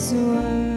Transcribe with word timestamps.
its 0.00 0.69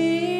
trust 0.00 0.39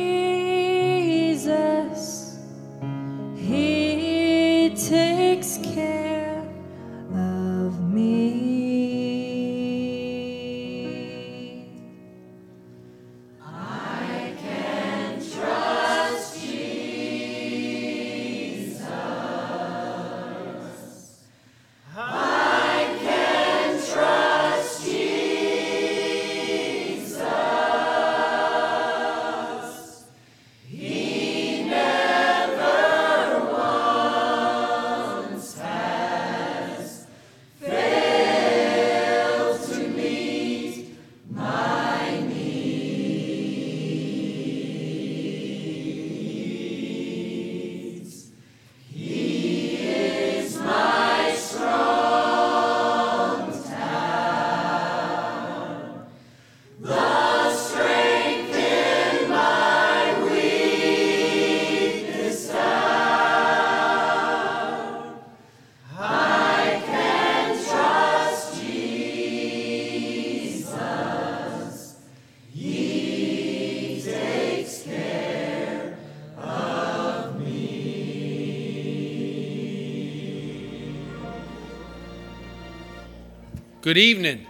Good 83.90 83.98
evening. 83.98 84.46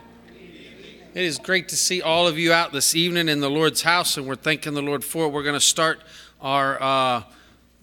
It 1.15 1.25
is 1.25 1.39
great 1.39 1.71
to 1.71 1.77
see 1.77 2.03
all 2.03 2.29
of 2.29 2.39
you 2.39 2.53
out 2.53 2.73
this 2.73 2.95
evening 2.95 3.27
in 3.27 3.41
the 3.41 3.49
Lord's 3.49 3.81
house, 3.81 4.19
and 4.19 4.27
we're 4.27 4.35
thanking 4.35 4.75
the 4.75 4.83
Lord 4.83 5.03
for 5.03 5.25
it. 5.25 5.29
We're 5.29 5.45
going 5.45 5.55
to 5.55 5.61
start 5.61 6.03
our 6.43 6.77
uh, 6.79 7.23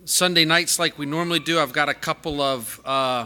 Sunday 0.05 0.45
nights 0.45 0.77
like 0.77 0.99
we 0.99 1.07
normally 1.07 1.39
do. 1.39 1.59
I've 1.59 1.73
got 1.73 1.89
a 1.89 1.95
couple 1.95 2.41
of 2.41 2.79
uh, 2.85 3.25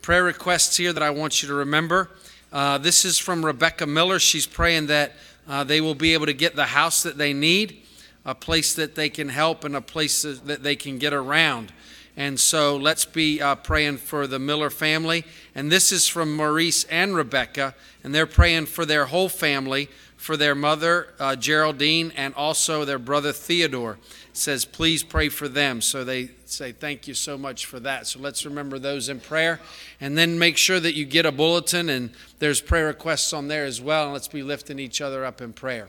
prayer 0.00 0.22
requests 0.22 0.76
here 0.76 0.92
that 0.92 1.02
I 1.02 1.10
want 1.10 1.42
you 1.42 1.48
to 1.48 1.54
remember. 1.54 2.08
Uh, 2.52 2.78
this 2.78 3.04
is 3.04 3.18
from 3.18 3.44
Rebecca 3.44 3.84
Miller. 3.84 4.20
She's 4.20 4.46
praying 4.46 4.86
that 4.86 5.14
uh, 5.48 5.64
they 5.64 5.80
will 5.80 5.96
be 5.96 6.14
able 6.14 6.26
to 6.26 6.32
get 6.32 6.54
the 6.54 6.66
house 6.66 7.02
that 7.02 7.18
they 7.18 7.32
need, 7.32 7.82
a 8.24 8.36
place 8.36 8.76
that 8.76 8.94
they 8.94 9.08
can 9.08 9.28
help, 9.28 9.64
and 9.64 9.74
a 9.74 9.80
place 9.80 10.22
that 10.22 10.62
they 10.62 10.76
can 10.76 10.98
get 10.98 11.12
around. 11.12 11.72
And 12.16 12.38
so 12.38 12.76
let's 12.76 13.06
be 13.06 13.40
uh, 13.40 13.54
praying 13.54 13.96
for 13.96 14.26
the 14.26 14.38
Miller 14.38 14.70
family. 14.70 15.24
And 15.54 15.70
this 15.70 15.92
is 15.92 16.08
from 16.08 16.34
Maurice 16.34 16.84
and 16.84 17.14
Rebecca, 17.14 17.74
and 18.02 18.14
they're 18.14 18.26
praying 18.26 18.66
for 18.66 18.86
their 18.86 19.06
whole 19.06 19.28
family, 19.28 19.88
for 20.16 20.36
their 20.36 20.54
mother, 20.54 21.08
uh, 21.18 21.36
Geraldine, 21.36 22.12
and 22.16 22.34
also 22.34 22.84
their 22.84 22.98
brother, 22.98 23.32
Theodore. 23.32 23.98
It 24.30 24.36
says, 24.36 24.64
please 24.64 25.02
pray 25.02 25.28
for 25.28 25.48
them. 25.48 25.82
So 25.82 26.04
they 26.04 26.30
say, 26.46 26.72
thank 26.72 27.06
you 27.06 27.12
so 27.12 27.36
much 27.36 27.66
for 27.66 27.80
that. 27.80 28.06
So 28.06 28.18
let's 28.18 28.46
remember 28.46 28.78
those 28.78 29.10
in 29.10 29.20
prayer. 29.20 29.60
And 30.00 30.16
then 30.16 30.38
make 30.38 30.56
sure 30.56 30.80
that 30.80 30.94
you 30.94 31.04
get 31.04 31.26
a 31.26 31.32
bulletin, 31.32 31.90
and 31.90 32.10
there's 32.38 32.60
prayer 32.62 32.86
requests 32.86 33.32
on 33.34 33.48
there 33.48 33.66
as 33.66 33.80
well. 33.80 34.04
And 34.04 34.12
let's 34.14 34.28
be 34.28 34.42
lifting 34.42 34.78
each 34.78 35.02
other 35.02 35.24
up 35.24 35.42
in 35.42 35.52
prayer. 35.52 35.88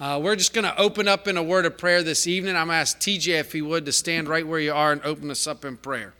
Uh, 0.00 0.20
we're 0.22 0.36
just 0.36 0.52
going 0.52 0.64
to 0.64 0.78
open 0.78 1.06
up 1.06 1.28
in 1.28 1.36
a 1.36 1.42
word 1.42 1.64
of 1.64 1.78
prayer 1.78 2.02
this 2.02 2.26
evening. 2.26 2.56
I'm 2.56 2.66
going 2.66 2.76
to 2.76 2.80
ask 2.80 2.98
TJ 2.98 3.38
if 3.40 3.52
he 3.52 3.62
would 3.62 3.86
to 3.86 3.92
stand 3.92 4.28
right 4.28 4.46
where 4.46 4.60
you 4.60 4.72
are 4.72 4.92
and 4.92 5.00
open 5.02 5.30
us 5.30 5.46
up 5.46 5.64
in 5.64 5.76
prayer. 5.76 6.12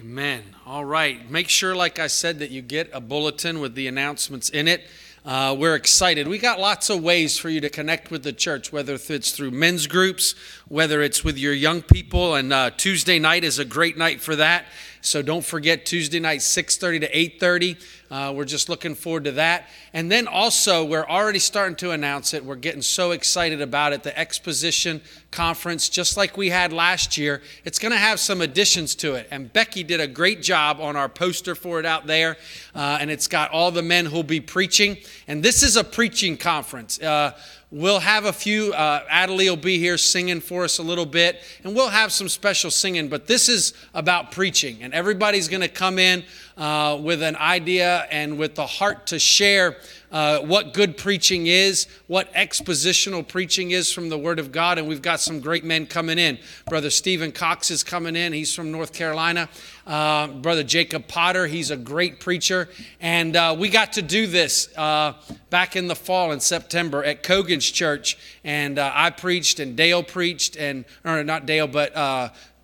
Amen. 0.00 0.42
All 0.66 0.84
right. 1.00 1.30
Make 1.30 1.48
sure, 1.48 1.74
like 1.74 1.98
I 1.98 2.08
said, 2.08 2.40
that 2.40 2.50
you 2.50 2.60
get 2.60 2.90
a 2.92 3.00
bulletin 3.00 3.60
with 3.60 3.74
the 3.74 3.86
announcements 3.86 4.50
in 4.50 4.68
it. 4.68 4.86
Uh, 5.24 5.56
we're 5.58 5.74
excited. 5.74 6.28
We 6.28 6.36
got 6.36 6.60
lots 6.60 6.90
of 6.90 7.02
ways 7.02 7.38
for 7.38 7.48
you 7.48 7.58
to 7.62 7.70
connect 7.70 8.10
with 8.10 8.22
the 8.22 8.34
church, 8.34 8.70
whether 8.70 8.92
it's 8.92 9.30
through 9.30 9.52
men's 9.52 9.86
groups, 9.86 10.34
whether 10.68 11.00
it's 11.00 11.24
with 11.24 11.38
your 11.38 11.54
young 11.54 11.80
people. 11.80 12.34
And 12.34 12.52
uh, 12.52 12.72
Tuesday 12.76 13.18
night 13.18 13.44
is 13.44 13.58
a 13.58 13.64
great 13.64 13.96
night 13.96 14.20
for 14.20 14.36
that. 14.36 14.66
So 15.00 15.22
don't 15.22 15.42
forget 15.42 15.86
Tuesday 15.86 16.20
night, 16.20 16.40
6:30 16.40 17.00
to 17.00 17.10
8:30. 17.10 17.82
Uh, 18.10 18.32
we're 18.34 18.44
just 18.44 18.68
looking 18.68 18.94
forward 18.94 19.24
to 19.24 19.32
that. 19.32 19.68
And 19.92 20.10
then 20.10 20.26
also, 20.26 20.84
we're 20.84 21.06
already 21.06 21.38
starting 21.38 21.76
to 21.76 21.92
announce 21.92 22.34
it. 22.34 22.44
We're 22.44 22.56
getting 22.56 22.82
so 22.82 23.12
excited 23.12 23.60
about 23.60 23.92
it. 23.92 24.02
The 24.02 24.18
Exposition 24.18 25.00
Conference, 25.30 25.88
just 25.88 26.16
like 26.16 26.36
we 26.36 26.50
had 26.50 26.72
last 26.72 27.16
year, 27.16 27.40
it's 27.64 27.78
going 27.78 27.92
to 27.92 27.98
have 27.98 28.18
some 28.18 28.40
additions 28.40 28.96
to 28.96 29.14
it. 29.14 29.28
And 29.30 29.52
Becky 29.52 29.84
did 29.84 30.00
a 30.00 30.08
great 30.08 30.42
job 30.42 30.80
on 30.80 30.96
our 30.96 31.08
poster 31.08 31.54
for 31.54 31.78
it 31.78 31.86
out 31.86 32.06
there. 32.06 32.36
Uh, 32.74 32.98
and 33.00 33.10
it's 33.10 33.28
got 33.28 33.52
all 33.52 33.70
the 33.70 33.82
men 33.82 34.06
who'll 34.06 34.22
be 34.24 34.40
preaching. 34.40 34.96
And 35.28 35.42
this 35.42 35.62
is 35.62 35.76
a 35.76 35.84
preaching 35.84 36.36
conference. 36.36 37.00
Uh, 37.00 37.38
We'll 37.72 38.00
have 38.00 38.24
a 38.24 38.32
few. 38.32 38.72
Uh, 38.72 39.04
Adelie 39.06 39.48
will 39.48 39.56
be 39.56 39.78
here 39.78 39.96
singing 39.96 40.40
for 40.40 40.64
us 40.64 40.78
a 40.78 40.82
little 40.82 41.06
bit, 41.06 41.40
and 41.62 41.72
we'll 41.72 41.90
have 41.90 42.10
some 42.10 42.28
special 42.28 42.68
singing. 42.68 43.08
But 43.08 43.28
this 43.28 43.48
is 43.48 43.74
about 43.94 44.32
preaching, 44.32 44.82
and 44.82 44.92
everybody's 44.92 45.46
going 45.46 45.60
to 45.60 45.68
come 45.68 45.96
in 46.00 46.24
uh, 46.56 46.98
with 47.00 47.22
an 47.22 47.36
idea 47.36 48.08
and 48.10 48.38
with 48.38 48.56
the 48.56 48.66
heart 48.66 49.06
to 49.08 49.20
share 49.20 49.76
uh, 50.10 50.40
what 50.40 50.74
good 50.74 50.96
preaching 50.96 51.46
is, 51.46 51.86
what 52.06 52.32
expositional 52.34 53.26
preaching 53.26 53.70
is 53.70 53.92
from 53.92 54.08
the 54.08 54.18
Word 54.18 54.38
of 54.38 54.52
God. 54.52 54.78
And 54.78 54.88
we've 54.88 55.02
got 55.02 55.20
some 55.20 55.40
great 55.40 55.64
men 55.64 55.86
coming 55.86 56.18
in. 56.18 56.38
Brother 56.66 56.90
Stephen 56.90 57.32
Cox 57.32 57.70
is 57.70 57.84
coming 57.84 58.16
in, 58.16 58.32
he's 58.32 58.54
from 58.54 58.72
North 58.72 58.92
Carolina. 58.92 59.48
Uh, 59.86 60.28
Brother 60.28 60.62
Jacob 60.62 61.08
Potter, 61.08 61.46
he's 61.46 61.70
a 61.70 61.76
great 61.76 62.20
preacher. 62.20 62.68
And 63.00 63.36
uh, 63.36 63.56
we 63.58 63.68
got 63.68 63.94
to 63.94 64.02
do 64.02 64.26
this 64.26 64.68
uh, 64.76 65.14
back 65.50 65.76
in 65.76 65.88
the 65.88 65.96
fall 65.96 66.32
in 66.32 66.40
September 66.40 67.02
at 67.04 67.22
Cogan's 67.22 67.70
Church. 67.70 68.18
And 68.44 68.78
uh, 68.78 68.92
I 68.94 69.10
preached, 69.10 69.58
and 69.58 69.76
Dale 69.76 70.02
preached, 70.02 70.56
and, 70.56 70.84
or 71.04 71.24
not 71.24 71.46
Dale, 71.46 71.66
but 71.66 71.94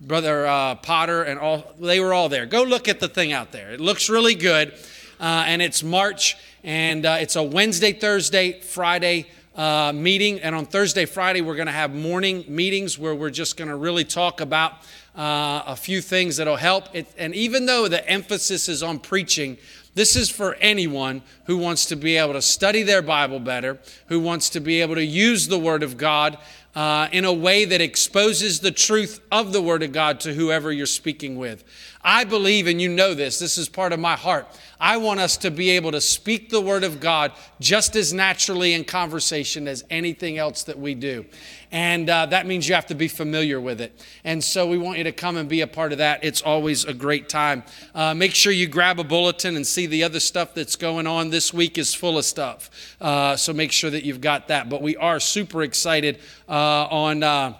Brother 0.00 0.46
uh, 0.46 0.74
Potter, 0.76 1.22
and 1.22 1.38
all, 1.38 1.72
they 1.80 2.00
were 2.00 2.12
all 2.12 2.28
there. 2.28 2.44
Go 2.44 2.62
look 2.62 2.86
at 2.86 3.00
the 3.00 3.08
thing 3.08 3.32
out 3.32 3.52
there. 3.52 3.72
It 3.72 3.80
looks 3.80 4.08
really 4.10 4.34
good. 4.34 4.74
And 5.24 5.62
it's 5.62 5.82
March 5.82 6.36
and 6.62 7.06
uh, 7.06 7.18
it's 7.20 7.36
a 7.36 7.42
Wednesday, 7.42 7.92
Thursday, 7.92 8.60
Friday 8.60 9.26
uh, 9.54 9.92
meeting. 9.94 10.40
And 10.40 10.54
on 10.54 10.66
Thursday, 10.66 11.06
Friday, 11.06 11.40
we're 11.40 11.56
going 11.56 11.66
to 11.66 11.72
have 11.72 11.94
morning 11.94 12.44
meetings 12.48 12.98
where 12.98 13.14
we're 13.14 13.30
just 13.30 13.56
going 13.56 13.68
to 13.68 13.76
really 13.76 14.04
talk 14.04 14.40
about 14.40 14.72
uh, 15.16 15.62
a 15.66 15.76
few 15.76 16.00
things 16.00 16.36
that'll 16.36 16.56
help. 16.56 16.94
It, 16.94 17.06
and 17.16 17.34
even 17.34 17.66
though 17.66 17.88
the 17.88 18.06
emphasis 18.08 18.68
is 18.68 18.82
on 18.82 18.98
preaching, 18.98 19.56
this 19.94 20.14
is 20.14 20.28
for 20.28 20.54
anyone 20.56 21.22
who 21.44 21.56
wants 21.56 21.86
to 21.86 21.96
be 21.96 22.18
able 22.18 22.34
to 22.34 22.42
study 22.42 22.82
their 22.82 23.00
Bible 23.00 23.40
better, 23.40 23.78
who 24.08 24.20
wants 24.20 24.50
to 24.50 24.60
be 24.60 24.82
able 24.82 24.96
to 24.96 25.04
use 25.04 25.48
the 25.48 25.58
Word 25.58 25.82
of 25.82 25.96
God 25.96 26.36
uh, 26.74 27.08
in 27.10 27.24
a 27.24 27.32
way 27.32 27.64
that 27.64 27.80
exposes 27.80 28.60
the 28.60 28.70
truth 28.70 29.20
of 29.32 29.54
the 29.54 29.62
Word 29.62 29.82
of 29.82 29.92
God 29.92 30.20
to 30.20 30.34
whoever 30.34 30.70
you're 30.70 30.84
speaking 30.84 31.36
with. 31.38 31.64
I 32.08 32.22
believe, 32.22 32.68
and 32.68 32.80
you 32.80 32.88
know 32.88 33.14
this, 33.14 33.40
this 33.40 33.58
is 33.58 33.68
part 33.68 33.92
of 33.92 33.98
my 33.98 34.14
heart. 34.14 34.46
I 34.78 34.96
want 34.98 35.18
us 35.18 35.36
to 35.38 35.50
be 35.50 35.70
able 35.70 35.90
to 35.90 36.00
speak 36.00 36.50
the 36.50 36.60
Word 36.60 36.84
of 36.84 37.00
God 37.00 37.32
just 37.58 37.96
as 37.96 38.12
naturally 38.12 38.74
in 38.74 38.84
conversation 38.84 39.66
as 39.66 39.82
anything 39.90 40.38
else 40.38 40.62
that 40.64 40.78
we 40.78 40.94
do. 40.94 41.26
And 41.72 42.08
uh, 42.08 42.26
that 42.26 42.46
means 42.46 42.68
you 42.68 42.76
have 42.76 42.86
to 42.86 42.94
be 42.94 43.08
familiar 43.08 43.60
with 43.60 43.80
it. 43.80 44.06
And 44.22 44.42
so 44.44 44.68
we 44.68 44.78
want 44.78 44.98
you 44.98 45.04
to 45.04 45.10
come 45.10 45.36
and 45.36 45.48
be 45.48 45.62
a 45.62 45.66
part 45.66 45.90
of 45.90 45.98
that. 45.98 46.22
It's 46.22 46.42
always 46.42 46.84
a 46.84 46.94
great 46.94 47.28
time. 47.28 47.64
Uh, 47.92 48.14
make 48.14 48.36
sure 48.36 48.52
you 48.52 48.68
grab 48.68 49.00
a 49.00 49.04
bulletin 49.04 49.56
and 49.56 49.66
see 49.66 49.86
the 49.86 50.04
other 50.04 50.20
stuff 50.20 50.54
that's 50.54 50.76
going 50.76 51.08
on. 51.08 51.30
This 51.30 51.52
week 51.52 51.76
is 51.76 51.92
full 51.92 52.18
of 52.18 52.24
stuff. 52.24 52.70
Uh, 53.00 53.34
so 53.34 53.52
make 53.52 53.72
sure 53.72 53.90
that 53.90 54.04
you've 54.04 54.20
got 54.20 54.46
that. 54.46 54.68
But 54.68 54.80
we 54.80 54.94
are 54.94 55.18
super 55.18 55.64
excited 55.64 56.20
uh, 56.48 56.86
on 56.88 57.24
uh, 57.24 57.54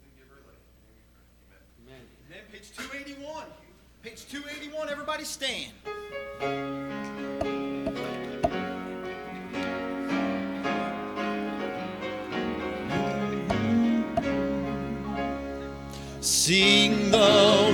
and 0.04 0.12
giver 0.21 0.37
alike. 0.44 0.61
In 0.68 0.85
your 0.85 0.92
name 0.92 1.25
we 1.32 1.49
pray. 1.49 1.56
Amen. 1.88 2.04
Amen. 2.28 2.44
Amen. 2.44 2.44
Page 2.52 2.76
281. 2.76 3.47
Page 4.02 4.28
281, 4.28 4.88
everybody 4.90 5.25
stand. 5.25 5.73
Sing 16.25 17.11
the 17.11 17.72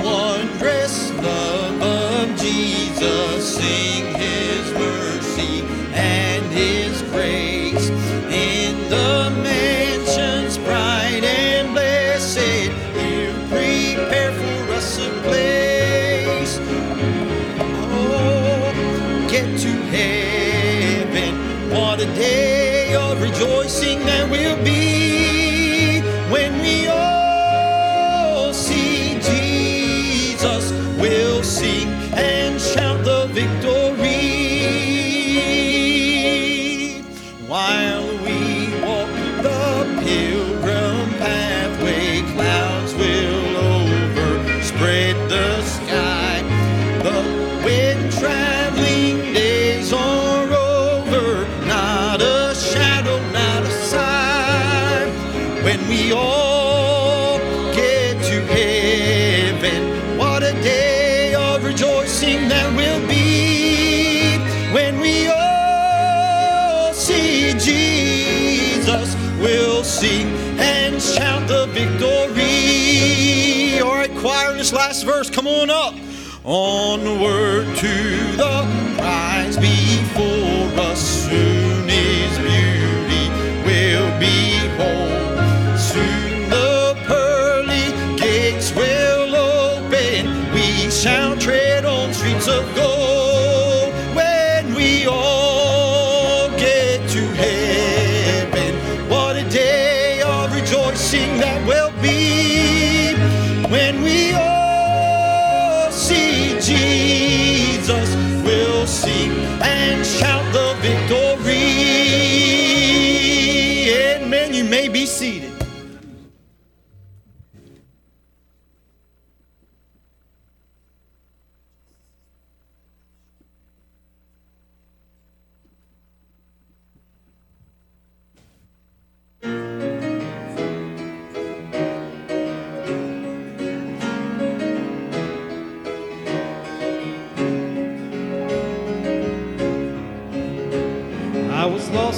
onward 76.49 77.77
to 77.77 78.28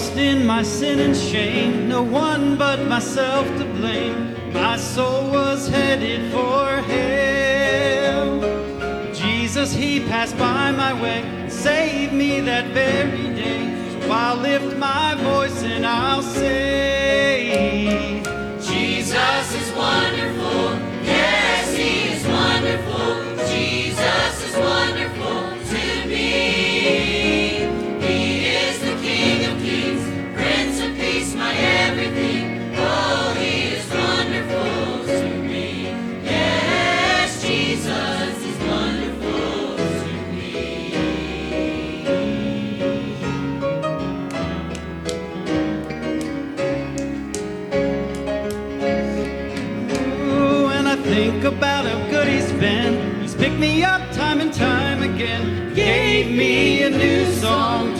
lost 0.01 0.17
in 0.17 0.47
my 0.47 0.63
sin 0.63 0.99
and 0.99 1.15
shame, 1.17 1.87
no 1.89 2.03
one 2.03 2.57
but 2.57 2.87
myself 2.87 3.47
to 3.59 3.65
blame. 3.65 4.35
My 4.53 4.77
soul 4.79 5.31
was 5.31 5.69
headed 5.69 6.33
for 6.33 6.67
hell. 6.93 8.41
Jesus, 9.13 9.75
He 9.75 10.01
passed 10.01 10.39
by 10.39 10.71
my 10.73 10.93
way, 11.03 11.23
saved 11.49 12.15
me 12.15 12.41
that 12.41 12.67
very 12.73 13.29
day. 13.35 13.63
So 14.01 14.11
I'll 14.11 14.37
lift 14.37 14.77
my 14.79 15.15
voice 15.17 15.63
and 15.63 15.85
I'll 15.85 16.23
say. 16.23 16.70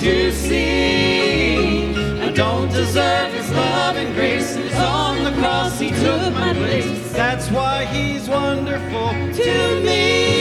to 0.01 0.33
see. 0.33 1.93
I 2.23 2.33
don't 2.33 2.71
deserve 2.73 3.35
his 3.35 3.51
love 3.51 3.97
and 3.97 4.15
grace. 4.15 4.57
It's 4.57 4.75
on 4.77 5.25
the 5.25 5.33
cross 5.33 5.79
he 5.79 5.91
took 5.91 6.33
my 6.33 6.55
place. 6.55 7.13
That's 7.13 7.51
why 7.51 7.85
he's 7.85 8.27
wonderful 8.27 9.11
to 9.11 9.81
me. 9.85 10.40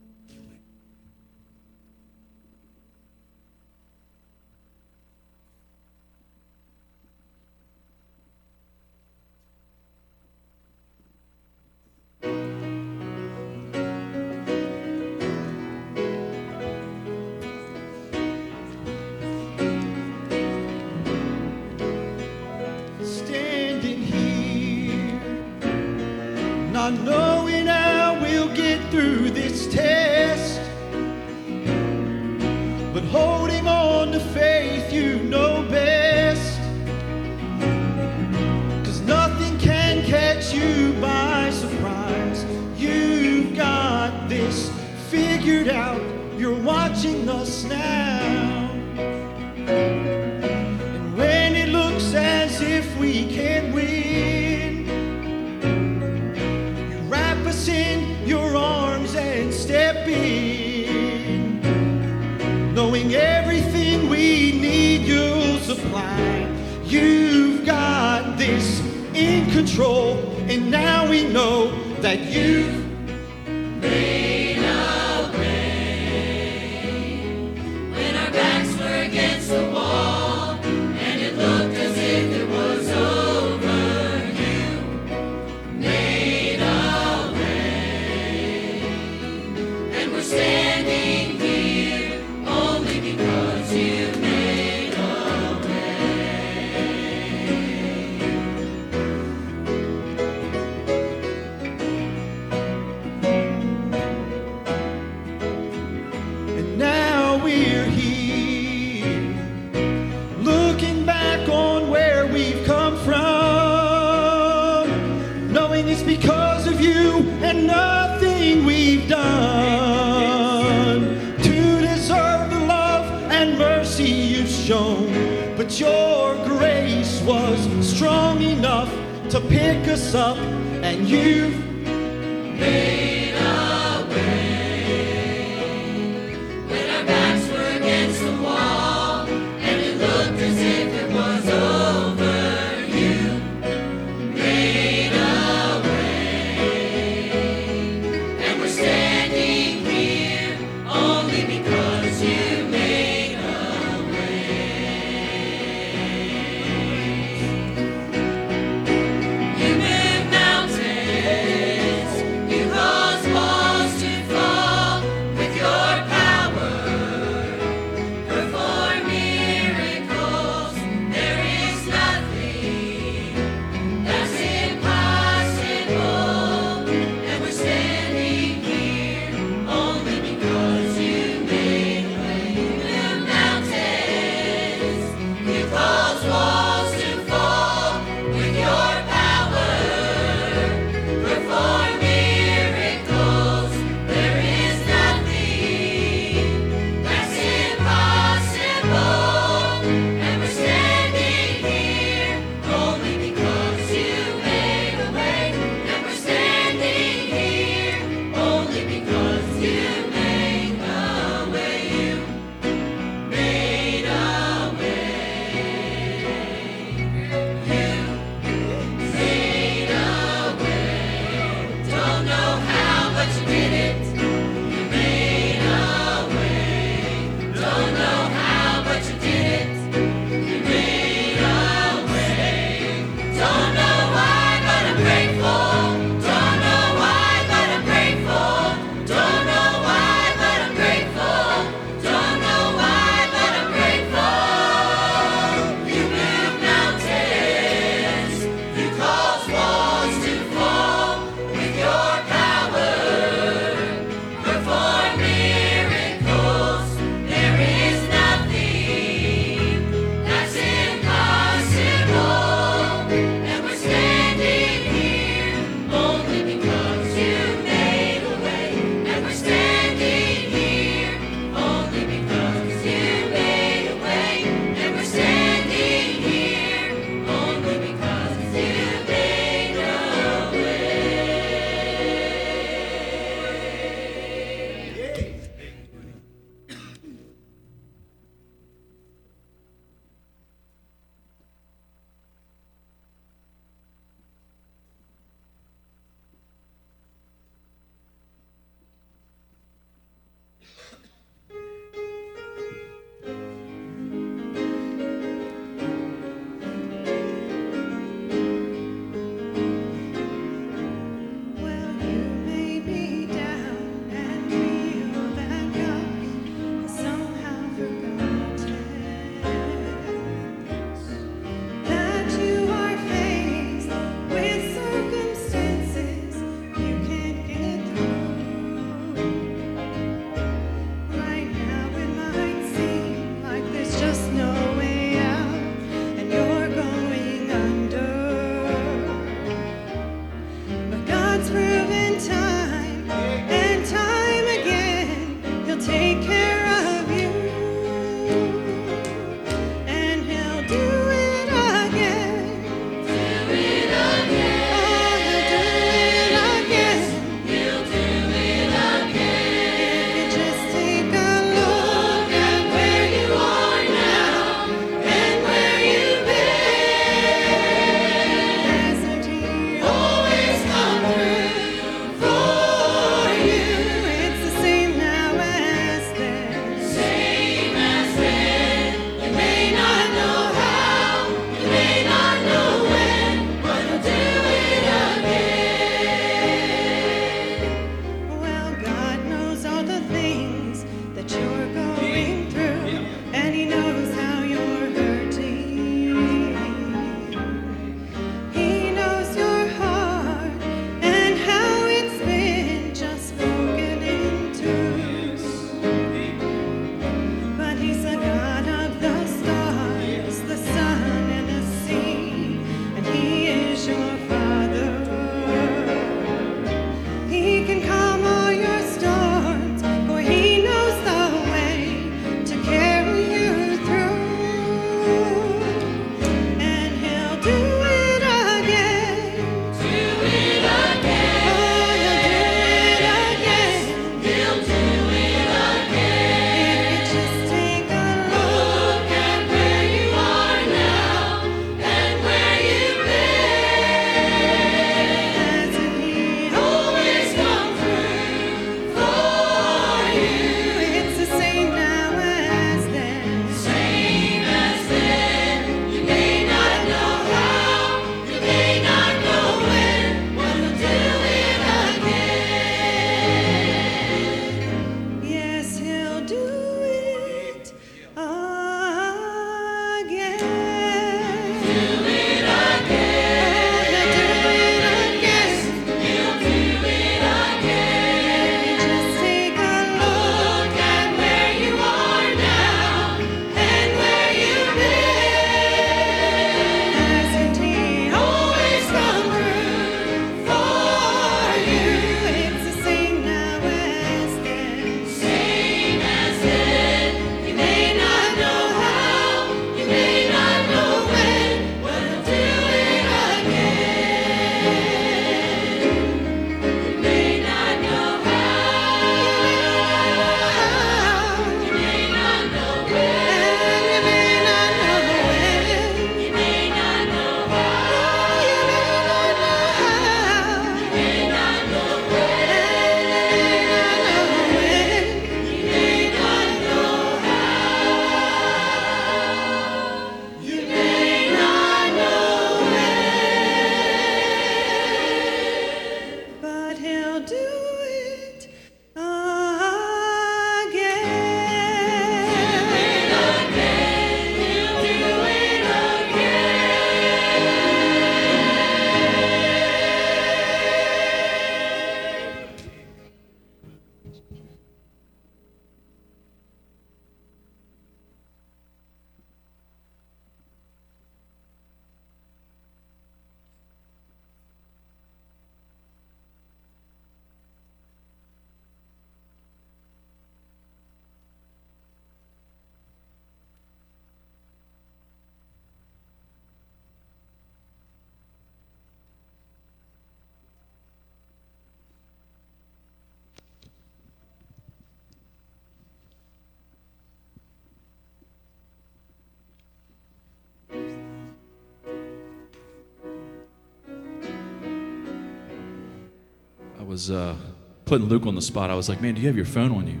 Was 596.96 597.10
uh, 597.10 597.36
putting 597.84 598.08
Luke 598.08 598.24
on 598.24 598.34
the 598.34 598.40
spot. 598.40 598.70
I 598.70 598.74
was 598.74 598.88
like, 598.88 599.02
man, 599.02 599.12
do 599.12 599.20
you 599.20 599.26
have 599.26 599.36
your 599.36 599.44
phone 599.44 599.70
on 599.70 599.86
you? 599.86 600.00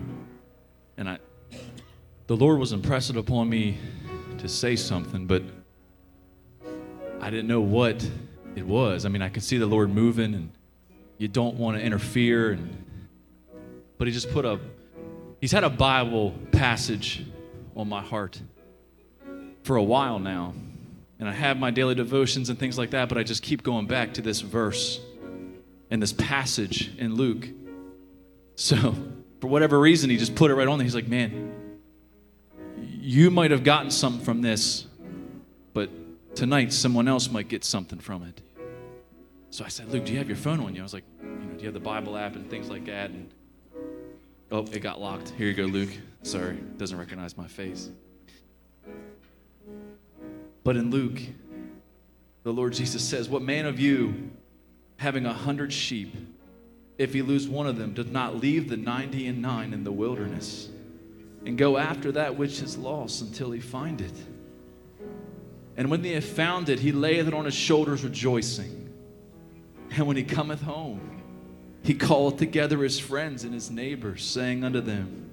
And 0.96 1.10
I, 1.10 1.18
the 2.26 2.34
Lord 2.34 2.58
was 2.58 2.72
impressing 2.72 3.18
upon 3.18 3.50
me 3.50 3.76
to 4.38 4.48
say 4.48 4.76
something, 4.76 5.26
but 5.26 5.42
I 7.20 7.28
didn't 7.28 7.48
know 7.48 7.60
what 7.60 8.10
it 8.54 8.66
was. 8.66 9.04
I 9.04 9.10
mean, 9.10 9.20
I 9.20 9.28
could 9.28 9.42
see 9.42 9.58
the 9.58 9.66
Lord 9.66 9.90
moving, 9.90 10.34
and 10.34 10.52
you 11.18 11.28
don't 11.28 11.56
want 11.56 11.76
to 11.76 11.84
interfere. 11.84 12.52
And 12.52 12.82
but 13.98 14.06
He 14.06 14.14
just 14.14 14.30
put 14.30 14.46
a, 14.46 14.58
He's 15.42 15.52
had 15.52 15.64
a 15.64 15.68
Bible 15.68 16.32
passage 16.50 17.26
on 17.76 17.90
my 17.90 18.00
heart 18.00 18.40
for 19.64 19.76
a 19.76 19.82
while 19.82 20.18
now, 20.18 20.54
and 21.18 21.28
I 21.28 21.32
have 21.32 21.58
my 21.58 21.70
daily 21.70 21.94
devotions 21.94 22.48
and 22.48 22.58
things 22.58 22.78
like 22.78 22.88
that. 22.92 23.10
But 23.10 23.18
I 23.18 23.22
just 23.22 23.42
keep 23.42 23.62
going 23.62 23.86
back 23.86 24.14
to 24.14 24.22
this 24.22 24.40
verse 24.40 24.98
and 25.90 26.02
this 26.02 26.12
passage 26.12 26.96
in 26.98 27.14
Luke. 27.14 27.48
So, 28.54 28.94
for 29.40 29.48
whatever 29.48 29.78
reason, 29.78 30.10
He 30.10 30.16
just 30.16 30.34
put 30.34 30.50
it 30.50 30.54
right 30.54 30.66
on 30.66 30.78
there. 30.78 30.84
He's 30.84 30.94
like, 30.94 31.08
man, 31.08 31.52
you 32.78 33.30
might 33.30 33.50
have 33.50 33.64
gotten 33.64 33.90
something 33.90 34.24
from 34.24 34.42
this, 34.42 34.86
but 35.72 35.90
tonight 36.34 36.72
someone 36.72 37.06
else 37.06 37.30
might 37.30 37.48
get 37.48 37.64
something 37.64 37.98
from 37.98 38.22
it. 38.22 38.40
So 39.50 39.64
I 39.64 39.68
said, 39.68 39.90
Luke, 39.90 40.04
do 40.04 40.12
you 40.12 40.18
have 40.18 40.28
your 40.28 40.36
phone 40.36 40.60
on 40.60 40.74
you? 40.74 40.80
I 40.80 40.82
was 40.82 40.92
like, 40.92 41.04
you 41.22 41.28
know, 41.28 41.54
do 41.54 41.60
you 41.60 41.66
have 41.66 41.74
the 41.74 41.80
Bible 41.80 42.16
app 42.16 42.36
and 42.36 42.50
things 42.50 42.68
like 42.68 42.84
that? 42.86 43.10
And 43.10 43.30
oh, 44.50 44.66
it 44.72 44.80
got 44.80 45.00
locked. 45.00 45.30
Here 45.30 45.46
you 45.46 45.54
go, 45.54 45.64
Luke. 45.64 45.90
Sorry, 46.22 46.56
doesn't 46.76 46.98
recognize 46.98 47.36
my 47.36 47.46
face. 47.46 47.90
But 50.64 50.76
in 50.76 50.90
Luke, 50.90 51.20
the 52.42 52.52
Lord 52.52 52.72
Jesus 52.72 53.02
says, 53.02 53.28
What 53.28 53.42
man 53.42 53.66
of 53.66 53.78
you, 53.78 54.30
having 54.96 55.26
a 55.26 55.32
hundred 55.32 55.72
sheep, 55.72 56.14
if 56.98 57.12
he 57.12 57.22
lose 57.22 57.48
one 57.48 57.66
of 57.66 57.76
them, 57.76 57.92
does 57.92 58.10
not 58.10 58.36
leave 58.36 58.68
the 58.68 58.76
ninety 58.76 59.26
and 59.26 59.42
nine 59.42 59.72
in 59.72 59.84
the 59.84 59.92
wilderness 59.92 60.68
and 61.44 61.56
go 61.56 61.76
after 61.76 62.12
that 62.12 62.36
which 62.36 62.60
is 62.62 62.76
lost 62.76 63.22
until 63.22 63.50
he 63.50 63.60
find 63.60 64.00
it? 64.00 64.14
And 65.76 65.90
when 65.90 66.02
he 66.02 66.12
hath 66.12 66.24
found 66.24 66.68
it, 66.68 66.80
he 66.80 66.92
layeth 66.92 67.28
it 67.28 67.34
on 67.34 67.44
his 67.44 67.54
shoulders, 67.54 68.02
rejoicing. 68.02 68.90
And 69.90 70.06
when 70.06 70.16
he 70.16 70.24
cometh 70.24 70.62
home, 70.62 71.22
he 71.82 71.94
calleth 71.94 72.38
together 72.38 72.82
his 72.82 72.98
friends 72.98 73.44
and 73.44 73.54
his 73.54 73.70
neighbors, 73.70 74.24
saying 74.24 74.64
unto 74.64 74.80
them, 74.80 75.30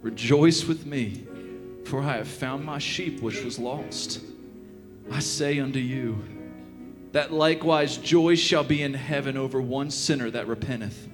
Rejoice 0.00 0.64
with 0.64 0.86
me, 0.86 1.26
for 1.84 2.00
I 2.00 2.16
have 2.16 2.28
found 2.28 2.64
my 2.64 2.78
sheep 2.78 3.20
which 3.20 3.42
was 3.44 3.58
lost. 3.58 4.20
I 5.10 5.18
say 5.18 5.58
unto 5.58 5.78
you, 5.80 6.22
that 7.12 7.32
likewise 7.32 7.96
joy 7.96 8.36
shall 8.36 8.64
be 8.64 8.82
in 8.82 8.94
heaven 8.94 9.36
over 9.36 9.60
one 9.60 9.90
sinner 9.90 10.30
that 10.30 10.46
repenteth, 10.46 11.08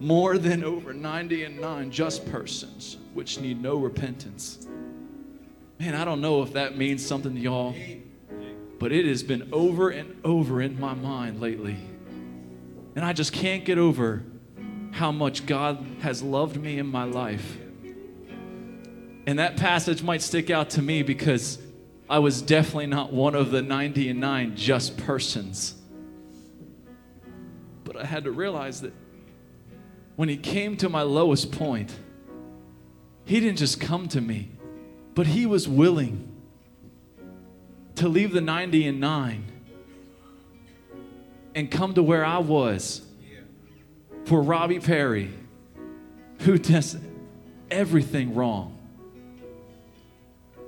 more 0.00 0.38
than 0.38 0.64
over 0.64 0.92
ninety 0.92 1.44
and 1.44 1.60
nine 1.60 1.90
just 1.90 2.30
persons 2.30 2.96
which 3.14 3.38
need 3.38 3.62
no 3.62 3.76
repentance. 3.76 4.66
Man, 5.78 5.94
I 5.94 6.04
don't 6.04 6.20
know 6.20 6.42
if 6.42 6.52
that 6.54 6.76
means 6.76 7.04
something 7.04 7.34
to 7.34 7.40
y'all, 7.40 7.74
but 8.78 8.92
it 8.92 9.06
has 9.06 9.22
been 9.22 9.48
over 9.52 9.90
and 9.90 10.20
over 10.24 10.60
in 10.60 10.78
my 10.78 10.94
mind 10.94 11.40
lately. 11.40 11.76
And 12.96 13.04
I 13.04 13.12
just 13.12 13.32
can't 13.32 13.64
get 13.64 13.78
over 13.78 14.22
how 14.92 15.10
much 15.10 15.46
God 15.46 15.84
has 16.00 16.22
loved 16.22 16.56
me 16.56 16.78
in 16.78 16.86
my 16.86 17.04
life. 17.04 17.58
And 19.26 19.38
that 19.38 19.56
passage 19.56 20.02
might 20.02 20.22
stick 20.22 20.50
out 20.50 20.70
to 20.70 20.82
me 20.82 21.02
because 21.02 21.58
I 22.14 22.20
was 22.20 22.42
definitely 22.42 22.86
not 22.86 23.12
one 23.12 23.34
of 23.34 23.50
the 23.50 23.60
90 23.60 24.08
and 24.10 24.20
9 24.20 24.54
just 24.54 24.96
persons. 24.98 25.74
But 27.82 27.96
I 27.96 28.04
had 28.04 28.22
to 28.22 28.30
realize 28.30 28.82
that 28.82 28.92
when 30.14 30.28
He 30.28 30.36
came 30.36 30.76
to 30.76 30.88
my 30.88 31.02
lowest 31.02 31.50
point, 31.50 31.92
He 33.24 33.40
didn't 33.40 33.58
just 33.58 33.80
come 33.80 34.06
to 34.10 34.20
me, 34.20 34.52
but 35.16 35.26
He 35.26 35.44
was 35.44 35.66
willing 35.66 36.32
to 37.96 38.06
leave 38.06 38.32
the 38.32 38.40
90 38.40 38.86
and 38.86 39.00
9 39.00 39.44
and 41.56 41.68
come 41.68 41.94
to 41.94 42.02
where 42.04 42.24
I 42.24 42.38
was 42.38 43.02
for 44.26 44.40
Robbie 44.40 44.78
Perry, 44.78 45.32
who 46.42 46.58
does 46.58 46.96
everything 47.72 48.36
wrong. 48.36 48.73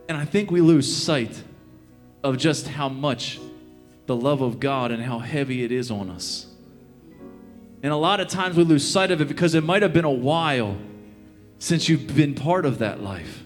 And 0.08 0.16
I 0.16 0.24
think 0.24 0.50
we 0.50 0.60
lose 0.60 0.94
sight 0.94 1.42
of 2.22 2.38
just 2.38 2.68
how 2.68 2.88
much 2.88 3.38
the 4.06 4.16
love 4.16 4.40
of 4.40 4.60
God 4.60 4.90
and 4.90 5.02
how 5.02 5.18
heavy 5.18 5.64
it 5.64 5.72
is 5.72 5.90
on 5.90 6.10
us. 6.10 6.46
And 7.82 7.92
a 7.92 7.96
lot 7.96 8.20
of 8.20 8.28
times 8.28 8.56
we 8.56 8.64
lose 8.64 8.88
sight 8.88 9.10
of 9.10 9.20
it 9.20 9.28
because 9.28 9.54
it 9.54 9.64
might 9.64 9.82
have 9.82 9.92
been 9.92 10.04
a 10.04 10.10
while 10.10 10.76
since 11.58 11.88
you've 11.88 12.14
been 12.14 12.34
part 12.34 12.66
of 12.66 12.78
that 12.78 13.00
life. 13.00 13.42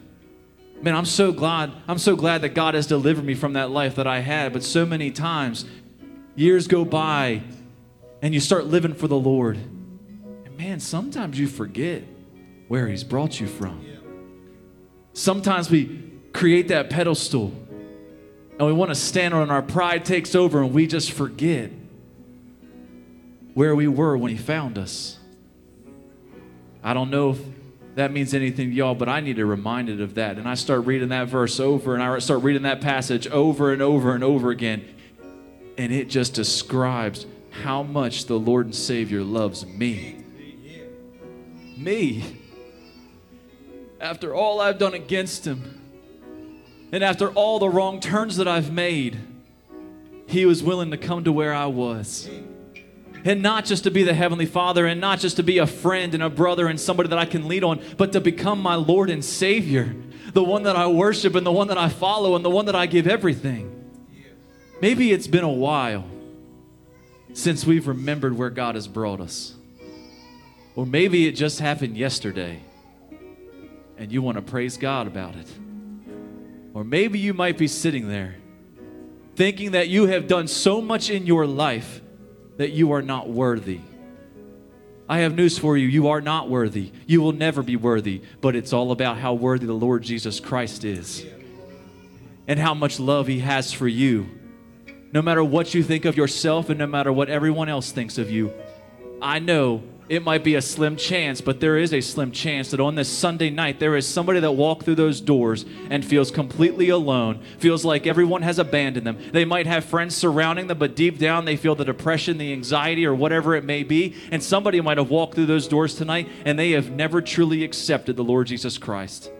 Man, 0.82 0.96
I'm 0.96 1.04
so 1.04 1.30
glad 1.32 1.72
I'm 1.86 1.98
so 1.98 2.16
glad 2.16 2.40
that 2.40 2.54
God 2.54 2.74
has 2.74 2.86
delivered 2.86 3.24
me 3.24 3.34
from 3.34 3.52
that 3.52 3.70
life 3.70 3.96
that 3.96 4.06
I 4.06 4.20
had, 4.20 4.52
but 4.52 4.62
so 4.62 4.86
many 4.86 5.10
times 5.10 5.66
years 6.36 6.66
go 6.68 6.84
by 6.84 7.42
and 8.22 8.32
you 8.32 8.40
start 8.40 8.66
living 8.66 8.94
for 8.94 9.06
the 9.06 9.18
Lord. 9.18 9.56
And 9.56 10.56
man, 10.56 10.80
sometimes 10.80 11.38
you 11.38 11.48
forget 11.48 12.02
where 12.68 12.88
he's 12.88 13.04
brought 13.04 13.40
you 13.40 13.46
from. 13.46 13.84
Sometimes 15.12 15.70
we 15.70 16.09
create 16.32 16.68
that 16.68 16.90
pedestal 16.90 17.52
and 18.60 18.66
we 18.66 18.74
want 18.74 18.90
to 18.90 18.94
stand 18.94 19.32
on 19.32 19.50
our 19.50 19.62
pride 19.62 20.04
takes 20.04 20.34
over 20.34 20.62
and 20.62 20.74
we 20.74 20.86
just 20.86 21.12
forget 21.12 21.70
where 23.54 23.74
we 23.74 23.88
were 23.88 24.18
when 24.18 24.30
he 24.30 24.36
found 24.36 24.76
us. 24.76 25.16
I 26.82 26.92
don't 26.92 27.08
know 27.08 27.30
if 27.30 27.38
that 27.94 28.12
means 28.12 28.34
anything 28.34 28.68
to 28.68 28.74
y'all, 28.74 28.94
but 28.94 29.08
I 29.08 29.20
need 29.20 29.36
to 29.36 29.46
reminded 29.46 30.02
of 30.02 30.16
that. 30.16 30.36
And 30.36 30.46
I 30.46 30.56
start 30.56 30.84
reading 30.84 31.08
that 31.08 31.28
verse 31.28 31.58
over 31.58 31.94
and 31.94 32.02
I 32.02 32.18
start 32.18 32.42
reading 32.42 32.64
that 32.64 32.82
passage 32.82 33.26
over 33.28 33.72
and 33.72 33.80
over 33.80 34.14
and 34.14 34.22
over 34.22 34.50
again. 34.50 34.86
And 35.78 35.90
it 35.90 36.10
just 36.10 36.34
describes 36.34 37.24
how 37.62 37.82
much 37.82 38.26
the 38.26 38.38
Lord 38.38 38.66
and 38.66 38.74
Savior 38.74 39.22
loves 39.22 39.64
me. 39.64 40.22
Me. 41.78 42.24
After 43.98 44.34
all 44.34 44.60
I've 44.60 44.78
done 44.78 44.92
against 44.92 45.46
him, 45.46 45.79
and 46.92 47.05
after 47.05 47.31
all 47.31 47.59
the 47.59 47.68
wrong 47.68 48.00
turns 48.00 48.37
that 48.37 48.48
I've 48.48 48.72
made, 48.72 49.18
he 50.26 50.46
was 50.46 50.62
willing 50.62 50.90
to 50.90 50.96
come 50.96 51.24
to 51.24 51.33
where 51.33 51.55
I 51.55 51.66
was. 51.66 52.29
And 53.24 53.42
not 53.42 53.64
just 53.64 53.85
to 53.85 53.90
be 53.90 54.03
the 54.03 54.14
Heavenly 54.14 54.46
Father, 54.46 54.87
and 54.87 55.00
not 55.00 55.18
just 55.18 55.37
to 55.37 55.42
be 55.42 55.59
a 55.59 55.66
friend 55.66 56.14
and 56.14 56.22
a 56.22 56.31
brother 56.31 56.68
and 56.68 56.81
somebody 56.81 57.09
that 57.11 57.18
I 57.18 57.26
can 57.26 57.48
lead 57.48 57.64
on, 57.64 57.81
but 57.96 58.12
to 58.12 58.20
become 58.20 58.61
my 58.61 58.76
Lord 58.76 59.11
and 59.11 59.24
Savior, 59.24 59.94
the 60.33 60.42
one 60.42 60.62
that 60.62 60.76
I 60.76 60.87
worship 60.87 61.35
and 61.35 61.44
the 61.44 61.53
one 61.53 61.68
that 61.68 61.79
I 61.79 61.88
follow 61.88 62.35
and 62.35 62.44
the 62.44 62.50
one 62.50 62.66
that 62.66 62.76
I 62.76 62.87
give 62.87 63.07
everything. 63.07 63.76
Maybe 64.81 65.12
it's 65.12 65.26
been 65.26 65.44
a 65.44 65.48
while 65.48 66.07
since 67.35 67.66
we've 67.66 67.87
remembered 67.87 68.37
where 68.37 68.50
God 68.50 68.74
has 68.74 68.88
brought 68.88 69.20
us. 69.20 69.55
Or 70.74 70.87
maybe 70.87 71.26
it 71.26 71.33
just 71.33 71.61
happened 71.61 71.96
yesterday 71.96 72.62
and 73.98 74.11
you 74.11 74.22
want 74.22 74.37
to 74.37 74.42
praise 74.42 74.79
God 74.79 75.07
about 75.07 75.37
it. 75.37 75.46
Or 76.74 76.85
maybe 76.85 77.18
you 77.18 77.35
might 77.35 77.59
be 77.59 77.68
sitting 77.68 78.09
there 78.09 78.37
thinking 79.37 79.70
that 79.70 79.88
you 79.88 80.06
have 80.06 80.26
done 80.26 80.46
so 80.46 80.83
much 80.83 81.09
in 81.09 81.26
your 81.26 81.46
life 81.46 82.02
that 82.59 82.72
you 82.72 82.92
are 82.92 83.00
not 83.00 83.28
worthy. 83.28 83.80
I 85.09 85.20
have 85.20 85.35
news 85.35 85.59
for 85.59 85.78
you. 85.78 85.88
You 85.88 86.09
are 86.09 86.20
not 86.20 86.50
worthy. 86.50 86.92
You 87.06 87.22
will 87.22 87.33
never 87.33 87.62
be 87.62 87.74
worthy, 87.74 88.22
but 88.42 88.54
it's 88.54 88.72
all 88.72 88.92
about 88.92 89.16
how 89.16 89.33
worthy 89.33 89.66
the 89.66 89.72
Lord 89.72 90.02
Jesus 90.02 90.40
Christ 90.40 90.85
is 90.85 91.24
and 92.46 92.61
how 92.61 92.74
much 92.74 93.00
love 93.00 93.26
He 93.26 93.38
has 93.40 93.72
for 93.72 93.88
you. 93.88 94.28
No 95.12 95.22
matter 95.22 95.42
what 95.42 95.72
you 95.72 95.83
think 95.83 96.04
of 96.04 96.16
yourself 96.16 96.68
and 96.68 96.78
no 96.78 96.87
matter 96.87 97.12
what 97.12 97.30
everyone 97.30 97.68
else 97.68 97.90
thinks 97.90 98.18
of 98.18 98.30
you, 98.30 98.52
I 99.22 99.38
know 99.38 99.83
it 100.10 100.24
might 100.24 100.42
be 100.42 100.56
a 100.56 100.60
slim 100.60 100.96
chance, 100.96 101.40
but 101.40 101.60
there 101.60 101.78
is 101.78 101.94
a 101.94 102.00
slim 102.00 102.32
chance 102.32 102.72
that 102.72 102.80
on 102.80 102.96
this 102.96 103.08
Sunday 103.08 103.48
night, 103.48 103.78
there 103.78 103.94
is 103.94 104.08
somebody 104.08 104.40
that 104.40 104.50
walked 104.50 104.82
through 104.82 104.96
those 104.96 105.20
doors 105.20 105.64
and 105.88 106.04
feels 106.04 106.32
completely 106.32 106.88
alone, 106.88 107.40
feels 107.58 107.84
like 107.84 108.08
everyone 108.08 108.42
has 108.42 108.58
abandoned 108.58 109.06
them. 109.06 109.16
They 109.30 109.44
might 109.44 109.68
have 109.68 109.84
friends 109.84 110.16
surrounding 110.16 110.66
them, 110.66 110.78
but 110.78 110.96
deep 110.96 111.18
down 111.20 111.44
they 111.44 111.54
feel 111.54 111.76
the 111.76 111.84
depression, 111.84 112.38
the 112.38 112.52
anxiety, 112.52 113.06
or 113.06 113.14
whatever 113.14 113.54
it 113.54 113.62
may 113.62 113.84
be. 113.84 114.16
And 114.32 114.42
somebody 114.42 114.80
might 114.80 114.98
have 114.98 115.10
walked 115.10 115.36
through 115.36 115.46
those 115.46 115.68
doors 115.68 115.94
tonight 115.94 116.28
and 116.44 116.58
they 116.58 116.72
have 116.72 116.90
never 116.90 117.22
truly 117.22 117.62
accepted 117.62 118.16
the 118.16 118.24
Lord 118.24 118.48
Jesus 118.48 118.78
Christ. 118.78 119.30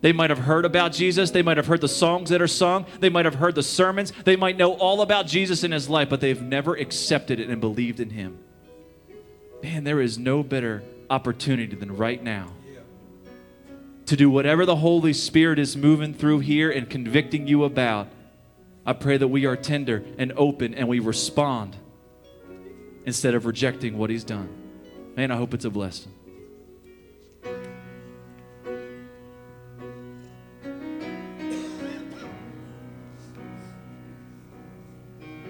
They 0.00 0.12
might 0.12 0.30
have 0.30 0.38
heard 0.38 0.64
about 0.64 0.92
Jesus. 0.92 1.32
They 1.32 1.42
might 1.42 1.58
have 1.58 1.66
heard 1.66 1.82
the 1.82 1.88
songs 1.88 2.30
that 2.30 2.40
are 2.40 2.46
sung. 2.46 2.86
They 3.00 3.10
might 3.10 3.26
have 3.26 3.34
heard 3.34 3.56
the 3.56 3.62
sermons. 3.62 4.14
They 4.24 4.36
might 4.36 4.56
know 4.56 4.72
all 4.72 5.02
about 5.02 5.26
Jesus 5.26 5.64
in 5.64 5.72
his 5.72 5.90
life, 5.90 6.08
but 6.08 6.22
they've 6.22 6.40
never 6.40 6.76
accepted 6.76 7.38
it 7.38 7.50
and 7.50 7.60
believed 7.60 8.00
in 8.00 8.08
him. 8.08 8.38
Man, 9.62 9.84
there 9.84 10.00
is 10.00 10.18
no 10.18 10.42
better 10.42 10.82
opportunity 11.08 11.76
than 11.76 11.96
right 11.96 12.22
now 12.22 12.52
to 14.06 14.16
do 14.16 14.28
whatever 14.28 14.66
the 14.66 14.76
Holy 14.76 15.12
Spirit 15.12 15.58
is 15.58 15.76
moving 15.76 16.12
through 16.14 16.40
here 16.40 16.70
and 16.70 16.90
convicting 16.90 17.46
you 17.46 17.62
about. 17.62 18.08
I 18.84 18.92
pray 18.92 19.16
that 19.16 19.28
we 19.28 19.46
are 19.46 19.54
tender 19.54 20.02
and 20.18 20.32
open 20.36 20.74
and 20.74 20.88
we 20.88 20.98
respond 20.98 21.76
instead 23.04 23.34
of 23.34 23.46
rejecting 23.46 23.98
what 23.98 24.10
He's 24.10 24.24
done. 24.24 24.48
Man, 25.16 25.30
I 25.30 25.36
hope 25.36 25.54
it's 25.54 25.64
a 25.64 25.70
blessing. 25.70 26.12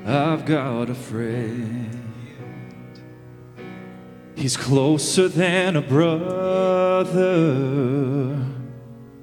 I've 0.04 0.44
got 0.44 0.90
a 0.90 0.94
friend. 0.94 2.09
He's 4.40 4.56
closer 4.56 5.28
than 5.28 5.76
a 5.76 5.82
brother. 5.82 7.14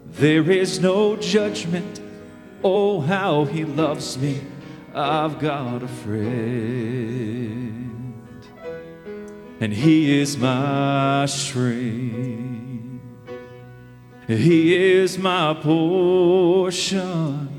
There 0.06 0.52
is 0.52 0.80
no 0.80 1.16
judgment. 1.16 2.00
Oh, 2.64 3.02
how 3.02 3.46
he 3.46 3.66
loves 3.66 4.16
me. 4.20 4.42
I've 4.94 5.40
got 5.40 5.82
a 5.82 5.88
friend. 5.88 6.24
And 9.60 9.74
he 9.74 10.20
is 10.20 10.38
my 10.38 11.26
strength. 11.26 13.02
He 14.28 14.76
is 14.76 15.18
my 15.18 15.56
portion. 15.56 17.57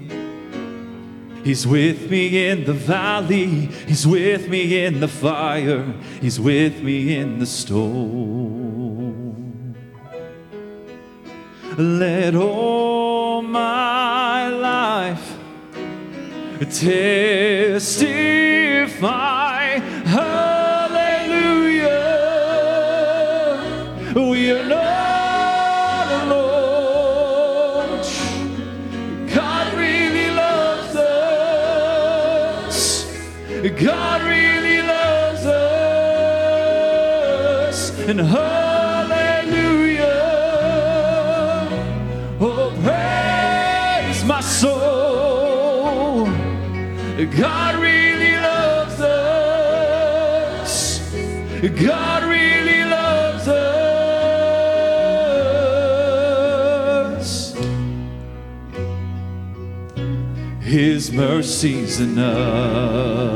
He's 1.49 1.67
with 1.67 2.11
me 2.11 2.47
in 2.47 2.65
the 2.65 2.75
valley. 2.75 3.71
He's 3.87 4.07
with 4.07 4.51
me 4.51 4.85
in 4.85 5.01
the 5.01 5.09
fire. 5.09 5.95
He's 6.21 6.39
with 6.39 6.83
me 6.83 7.17
in 7.17 7.39
the 7.39 7.47
storm. 7.47 8.95
Let 11.79 12.35
all 12.35 13.41
my 13.41 14.49
life 14.49 15.39
testify. 16.71 17.79
Hallelujah. 20.05 20.53
We 24.15 24.51
are 24.53 24.69
not 24.69 24.88
God 33.63 34.23
really 34.23 34.83
loves 34.83 35.45
us. 35.45 35.91
And 38.09 38.21
hallelujah. 38.21 40.07
Oh, 42.41 42.73
praise 42.85 44.25
my 44.25 44.41
soul. 44.41 46.27
God 47.37 47.75
really 47.81 48.37
loves 48.37 49.01
us. 49.01 51.01
God 51.61 52.18
His 60.79 61.11
mercy's 61.11 61.99
enough. 61.99 63.35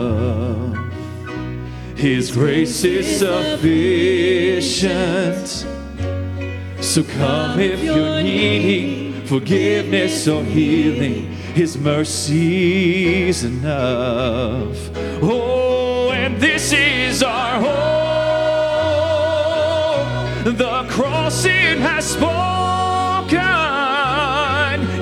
His 1.97 2.30
grace 2.30 2.84
is 2.84 3.18
sufficient. 3.18 4.86
So 6.80 7.03
come 7.03 7.59
if 7.59 7.82
you're 7.82 8.22
needing 8.22 9.26
forgiveness 9.26 10.28
or 10.28 10.45
healing. 10.45 11.32
His 11.53 11.76
mercy's 11.76 13.43
enough. 13.43 14.78
Oh, 15.20 16.12
and 16.12 16.40
this 16.40 16.72
is 16.72 17.24
our 17.24 17.61
hope. 17.61 17.72
The 20.45 20.86
cross 20.88 21.45
it 21.45 21.80
has 21.80 22.05
spoken. 22.07 22.41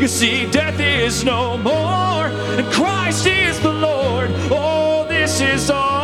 You 0.00 0.08
see, 0.08 0.50
death 0.50 0.80
is 0.80 1.24
no 1.24 1.58
more, 1.58 2.24
and 2.56 2.66
Christ 2.72 3.26
is 3.26 3.60
the 3.60 3.70
Lord. 3.70 4.30
Oh, 4.50 5.04
this 5.06 5.42
is 5.42 5.68
our 5.68 5.99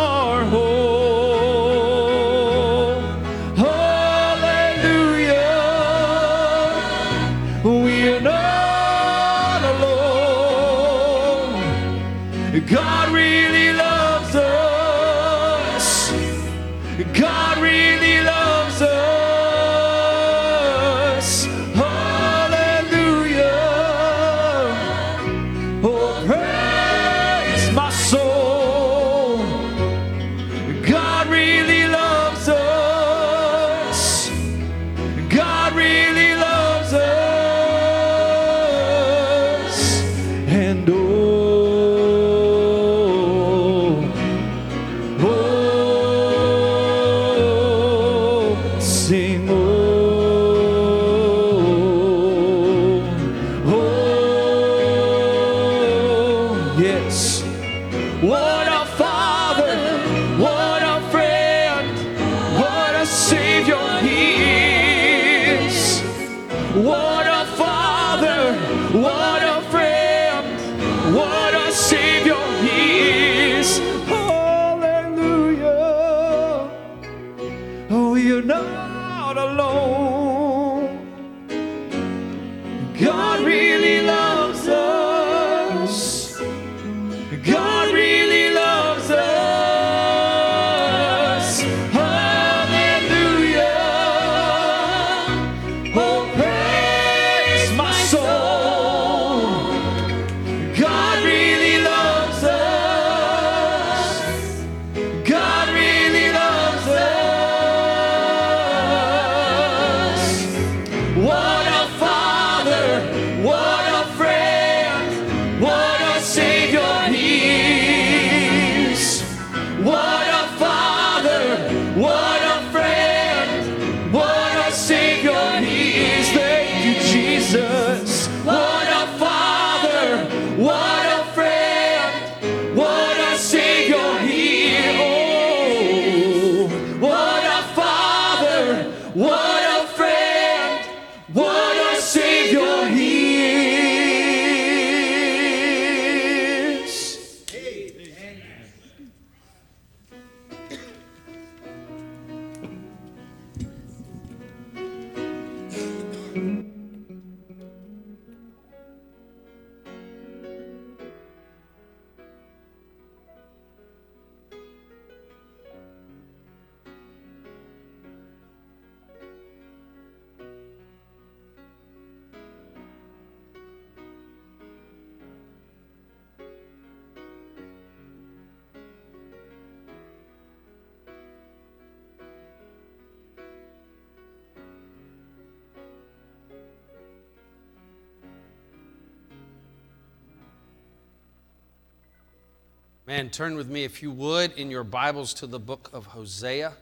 Man, 193.09 193.31
turn 193.31 193.55
with 193.55 193.69
me, 193.69 193.85
if 193.85 194.03
you 194.03 194.11
would, 194.11 194.51
in 194.55 194.69
your 194.69 194.83
Bibles 194.83 195.33
to 195.35 195.47
the 195.47 195.61
book 195.61 195.91
of 195.93 196.07
Hosea, 196.07 196.73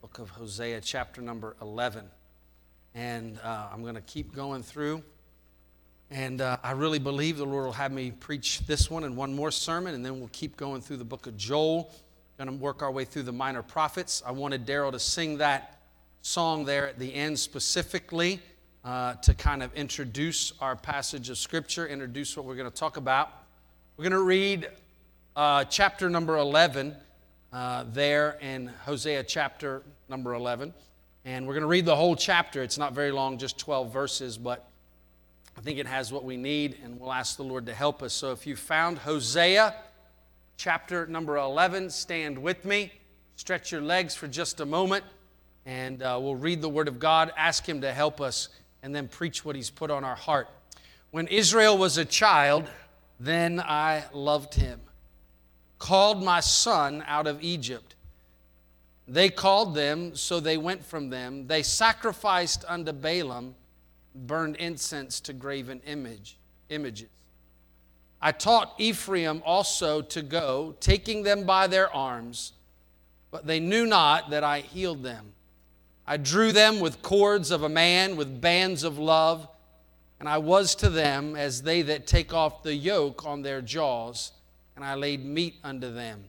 book 0.00 0.20
of 0.20 0.30
Hosea, 0.30 0.80
chapter 0.80 1.20
number 1.20 1.56
11. 1.60 2.04
And 2.94 3.40
uh, 3.42 3.66
I'm 3.72 3.82
going 3.82 3.96
to 3.96 4.00
keep 4.00 4.32
going 4.32 4.62
through. 4.62 5.02
And 6.12 6.40
uh, 6.40 6.58
I 6.62 6.70
really 6.70 7.00
believe 7.00 7.38
the 7.38 7.44
Lord 7.44 7.64
will 7.64 7.72
have 7.72 7.90
me 7.90 8.12
preach 8.12 8.60
this 8.68 8.88
one 8.88 9.02
and 9.02 9.16
one 9.16 9.34
more 9.34 9.50
sermon, 9.50 9.96
and 9.96 10.06
then 10.06 10.20
we'll 10.20 10.30
keep 10.30 10.56
going 10.56 10.80
through 10.80 10.98
the 10.98 11.04
book 11.04 11.26
of 11.26 11.36
Joel. 11.36 11.92
Going 12.36 12.46
to 12.46 12.54
work 12.54 12.80
our 12.80 12.92
way 12.92 13.04
through 13.04 13.24
the 13.24 13.32
minor 13.32 13.64
prophets. 13.64 14.22
I 14.24 14.30
wanted 14.30 14.64
Daryl 14.64 14.92
to 14.92 15.00
sing 15.00 15.38
that 15.38 15.80
song 16.22 16.66
there 16.66 16.88
at 16.88 17.00
the 17.00 17.12
end 17.12 17.36
specifically 17.36 18.38
uh, 18.84 19.14
to 19.14 19.34
kind 19.34 19.64
of 19.64 19.74
introduce 19.74 20.52
our 20.60 20.76
passage 20.76 21.30
of 21.30 21.36
Scripture, 21.36 21.84
introduce 21.88 22.36
what 22.36 22.46
we're 22.46 22.54
going 22.54 22.70
to 22.70 22.76
talk 22.76 22.96
about. 22.96 23.32
We're 23.96 24.04
going 24.04 24.12
to 24.12 24.22
read 24.22 24.68
uh, 25.38 25.62
chapter 25.62 26.10
number 26.10 26.36
11 26.36 26.96
uh, 27.52 27.84
there 27.92 28.36
in 28.40 28.66
Hosea 28.84 29.22
chapter 29.22 29.84
number 30.08 30.34
11. 30.34 30.74
And 31.24 31.46
we're 31.46 31.52
going 31.54 31.62
to 31.62 31.68
read 31.68 31.84
the 31.84 31.94
whole 31.94 32.16
chapter. 32.16 32.60
It's 32.60 32.76
not 32.76 32.92
very 32.92 33.12
long, 33.12 33.38
just 33.38 33.56
12 33.56 33.92
verses, 33.92 34.36
but 34.36 34.68
I 35.56 35.60
think 35.60 35.78
it 35.78 35.86
has 35.86 36.12
what 36.12 36.24
we 36.24 36.36
need, 36.36 36.78
and 36.82 36.98
we'll 36.98 37.12
ask 37.12 37.36
the 37.36 37.44
Lord 37.44 37.66
to 37.66 37.74
help 37.74 38.02
us. 38.02 38.12
So 38.12 38.32
if 38.32 38.48
you 38.48 38.56
found 38.56 38.98
Hosea 38.98 39.76
chapter 40.56 41.06
number 41.06 41.36
11, 41.36 41.90
stand 41.90 42.36
with 42.36 42.64
me. 42.64 42.90
Stretch 43.36 43.70
your 43.70 43.80
legs 43.80 44.16
for 44.16 44.26
just 44.26 44.58
a 44.58 44.66
moment, 44.66 45.04
and 45.64 46.02
uh, 46.02 46.18
we'll 46.20 46.34
read 46.34 46.60
the 46.60 46.68
Word 46.68 46.88
of 46.88 46.98
God, 46.98 47.32
ask 47.36 47.64
Him 47.64 47.82
to 47.82 47.92
help 47.92 48.20
us, 48.20 48.48
and 48.82 48.92
then 48.92 49.06
preach 49.06 49.44
what 49.44 49.54
He's 49.54 49.70
put 49.70 49.92
on 49.92 50.02
our 50.02 50.16
heart. 50.16 50.48
When 51.12 51.28
Israel 51.28 51.78
was 51.78 51.96
a 51.96 52.04
child, 52.04 52.68
then 53.20 53.60
I 53.60 54.04
loved 54.12 54.54
him, 54.54 54.80
called 55.78 56.22
my 56.22 56.40
son 56.40 57.04
out 57.06 57.26
of 57.26 57.42
Egypt. 57.42 57.94
They 59.06 59.30
called 59.30 59.74
them, 59.74 60.14
so 60.14 60.38
they 60.38 60.56
went 60.58 60.84
from 60.84 61.08
them. 61.08 61.46
They 61.46 61.62
sacrificed 61.62 62.64
unto 62.68 62.92
Baalim, 62.92 63.54
burned 64.14 64.56
incense 64.56 65.20
to 65.20 65.32
graven 65.32 65.80
image, 65.86 66.36
images. 66.68 67.08
I 68.20 68.32
taught 68.32 68.74
Ephraim 68.78 69.42
also 69.46 70.02
to 70.02 70.22
go, 70.22 70.74
taking 70.80 71.22
them 71.22 71.44
by 71.44 71.68
their 71.68 71.94
arms, 71.94 72.52
but 73.30 73.46
they 73.46 73.60
knew 73.60 73.86
not 73.86 74.30
that 74.30 74.42
I 74.42 74.60
healed 74.60 75.02
them. 75.02 75.32
I 76.06 76.16
drew 76.16 76.52
them 76.52 76.80
with 76.80 77.00
cords 77.02 77.50
of 77.50 77.62
a 77.62 77.68
man, 77.68 78.16
with 78.16 78.40
bands 78.40 78.82
of 78.82 78.98
love, 78.98 79.46
and 80.18 80.28
I 80.28 80.38
was 80.38 80.74
to 80.76 80.90
them 80.90 81.36
as 81.36 81.62
they 81.62 81.82
that 81.82 82.06
take 82.06 82.34
off 82.34 82.62
the 82.62 82.74
yoke 82.74 83.24
on 83.24 83.42
their 83.42 83.62
jaws, 83.62 84.32
and 84.78 84.84
I 84.84 84.94
laid 84.94 85.24
meat 85.24 85.56
unto 85.64 85.92
them. 85.92 86.28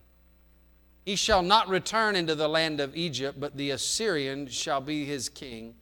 He 1.06 1.16
shall 1.16 1.44
not 1.44 1.70
return 1.70 2.16
into 2.16 2.34
the 2.34 2.48
land 2.48 2.80
of 2.80 2.98
Egypt, 2.98 3.40
but 3.40 3.56
the 3.56 3.70
Assyrian 3.70 4.48
shall 4.48 4.82
be 4.82 5.06
his 5.06 5.30
king, 5.30 5.76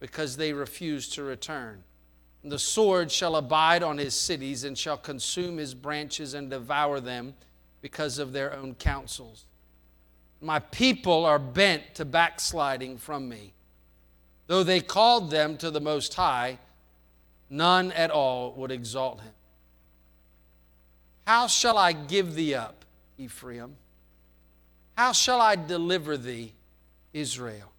because 0.00 0.36
they 0.36 0.52
refuse 0.52 1.08
to 1.10 1.22
return. 1.22 1.84
And 2.42 2.50
the 2.50 2.58
sword 2.58 3.12
shall 3.12 3.36
abide 3.36 3.84
on 3.84 3.98
his 3.98 4.14
cities, 4.14 4.64
and 4.64 4.76
shall 4.76 4.96
consume 4.96 5.58
his 5.58 5.74
branches 5.74 6.34
and 6.34 6.50
devour 6.50 6.98
them 6.98 7.34
because 7.82 8.18
of 8.18 8.32
their 8.32 8.52
own 8.52 8.74
counsels. 8.74 9.46
My 10.40 10.58
people 10.58 11.24
are 11.24 11.38
bent 11.38 11.94
to 11.94 12.04
backsliding 12.04 12.98
from 12.98 13.28
me. 13.28 13.52
Though 14.48 14.64
they 14.64 14.80
called 14.80 15.30
them 15.30 15.56
to 15.58 15.70
the 15.70 15.80
Most 15.80 16.14
High, 16.14 16.58
none 17.48 17.92
at 17.92 18.10
all 18.10 18.54
would 18.54 18.72
exalt 18.72 19.20
him. 19.20 19.34
How 21.28 21.46
shall 21.46 21.76
I 21.76 21.92
give 21.92 22.34
thee 22.34 22.54
up, 22.54 22.86
Ephraim? 23.18 23.76
How 24.96 25.12
shall 25.12 25.42
I 25.42 25.56
deliver 25.56 26.16
thee, 26.16 26.54
Israel? 27.12 27.70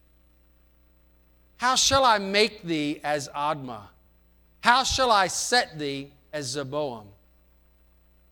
How 1.56 1.74
shall 1.74 2.04
I 2.04 2.18
make 2.18 2.62
thee 2.62 3.00
as 3.02 3.28
Admah? 3.34 3.88
How 4.60 4.84
shall 4.84 5.10
I 5.10 5.26
set 5.26 5.80
thee 5.80 6.12
as 6.32 6.54
Zeboim? 6.54 7.06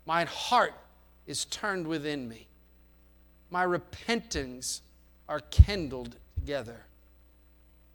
Mine 0.06 0.28
heart 0.28 0.74
is 1.26 1.46
turned 1.46 1.88
within 1.88 2.28
me. 2.28 2.46
My 3.50 3.66
repentings 3.66 4.82
are 5.28 5.40
kindled 5.50 6.14
together. 6.36 6.84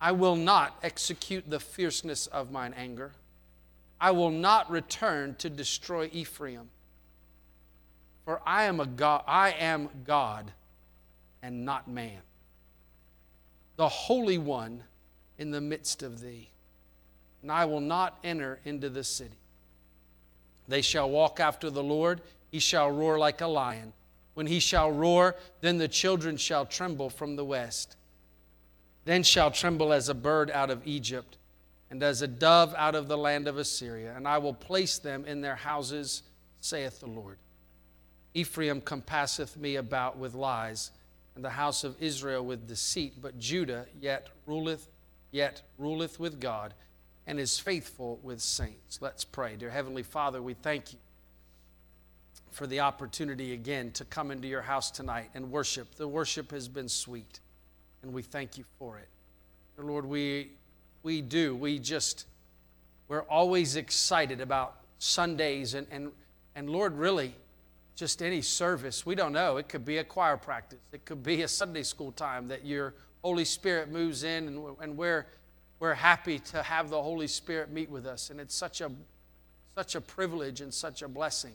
I 0.02 0.12
will 0.12 0.36
not 0.36 0.78
execute 0.84 1.50
the 1.50 1.62
fierceness 1.62 2.28
of 2.28 2.52
mine 2.52 2.74
anger. 2.76 3.14
I 4.02 4.12
will 4.12 4.30
not 4.30 4.70
return 4.70 5.36
to 5.36 5.50
destroy 5.50 6.10
Ephraim. 6.12 6.70
For 8.26 8.42
I 8.46 8.64
am 8.64 8.80
a 8.80 8.86
God, 8.86 9.24
I 9.28 9.52
am 9.52 9.90
God 10.06 10.52
and 11.42 11.66
not 11.66 11.88
man. 11.88 12.22
The 13.76 13.90
Holy 13.90 14.38
One 14.38 14.84
in 15.38 15.52
the 15.52 15.62
midst 15.62 16.04
of 16.04 16.22
thee. 16.22 16.50
And 17.42 17.52
I 17.52 17.66
will 17.66 17.82
not 17.82 18.18
enter 18.24 18.60
into 18.64 18.90
the 18.90 19.04
city. 19.04 19.36
They 20.68 20.82
shall 20.82 21.10
walk 21.10 21.40
after 21.40 21.70
the 21.70 21.84
Lord, 21.84 22.22
he 22.50 22.60
shall 22.60 22.90
roar 22.90 23.20
like 23.20 23.42
a 23.42 23.48
lion. 23.48 23.92
When 24.34 24.48
he 24.48 24.60
shall 24.60 24.92
roar, 24.92 25.36
then 25.62 25.78
the 25.78 25.88
children 25.88 26.38
shall 26.38 26.66
tremble 26.66 27.10
from 27.10 27.36
the 27.36 27.44
west. 27.46 27.98
Then 29.06 29.24
shall 29.24 29.52
tremble 29.52 29.92
as 29.92 30.08
a 30.08 30.14
bird 30.14 30.50
out 30.50 30.70
of 30.70 30.88
Egypt, 30.88 31.38
and 31.92 32.02
as 32.02 32.22
a 32.22 32.28
dove 32.28 32.74
out 32.78 32.96
of 32.96 33.08
the 33.08 33.18
land 33.18 33.48
of 33.48 33.58
Assyria. 33.58 34.14
And 34.16 34.28
I 34.28 34.38
will 34.38 34.54
place 34.54 34.98
them 34.98 35.26
in 35.26 35.42
their 35.42 35.56
houses, 35.56 36.24
saith 36.62 37.02
the 37.02 37.08
Lord. 37.08 37.38
Ephraim 38.34 38.82
compasseth 38.82 39.56
me 39.58 39.76
about 39.76 40.18
with 40.18 40.34
lies, 40.34 40.92
and 41.36 41.44
the 41.44 41.52
house 41.52 41.84
of 41.84 42.02
Israel 42.02 42.46
with 42.46 42.68
deceit. 42.68 43.14
But 43.22 43.40
Judah 43.40 43.86
yet 44.00 44.28
ruleth, 44.46 44.88
yet 45.32 45.62
ruleth 45.78 46.20
with 46.20 46.40
God, 46.40 46.74
and 47.26 47.40
is 47.40 47.60
faithful 47.60 48.20
with 48.24 48.42
saints. 48.42 49.00
Let's 49.02 49.24
pray. 49.24 49.56
Dear 49.56 49.70
Heavenly 49.70 50.04
Father, 50.04 50.42
we 50.42 50.54
thank 50.54 50.94
you 50.94 51.00
for 52.52 52.68
the 52.68 52.82
opportunity 52.82 53.54
again 53.54 53.92
to 53.92 54.06
come 54.06 54.30
into 54.30 54.48
your 54.48 54.62
house 54.62 54.92
tonight 54.92 55.30
and 55.34 55.50
worship. 55.50 55.96
The 55.96 56.08
worship 56.08 56.52
has 56.52 56.68
been 56.68 56.90
sweet, 56.90 57.40
and 58.04 58.14
we 58.14 58.22
thank 58.22 58.58
you 58.58 58.64
for 58.78 59.00
it. 59.00 59.08
And 59.78 59.88
Lord, 59.88 60.06
we, 60.06 60.52
we 61.02 61.22
do. 61.22 61.56
We 61.56 61.80
just, 61.80 62.28
we're 63.08 63.24
always 63.24 63.76
excited 63.76 64.40
about 64.40 64.76
Sundays, 65.00 65.74
and, 65.74 65.88
and, 65.90 66.12
and 66.56 66.70
Lord, 66.70 66.96
really, 66.96 67.34
just 67.96 68.22
any 68.22 68.42
service. 68.42 69.06
We 69.06 69.16
don't 69.16 69.34
know. 69.34 69.58
It 69.58 69.70
could 69.70 69.86
be 69.86 69.98
a 69.98 70.04
choir 70.04 70.38
practice, 70.38 70.80
it 70.92 71.06
could 71.06 71.24
be 71.24 71.44
a 71.44 71.48
Sunday 71.48 71.84
school 71.84 72.12
time 72.12 72.48
that 72.48 72.66
your 72.66 72.94
Holy 73.24 73.46
Spirit 73.46 73.90
moves 73.90 74.24
in, 74.24 74.48
and, 74.48 74.66
and 74.82 74.98
we're, 74.98 75.28
we're 75.80 75.94
happy 75.94 76.40
to 76.40 76.62
have 76.62 76.90
the 76.90 77.02
Holy 77.02 77.28
Spirit 77.28 77.72
meet 77.72 77.90
with 77.90 78.06
us. 78.06 78.30
And 78.30 78.40
it's 78.40 78.56
such 78.56 78.82
a, 78.82 78.92
such 79.76 79.96
a 79.96 80.02
privilege 80.02 80.60
and 80.62 80.74
such 80.74 81.02
a 81.02 81.08
blessing. 81.08 81.54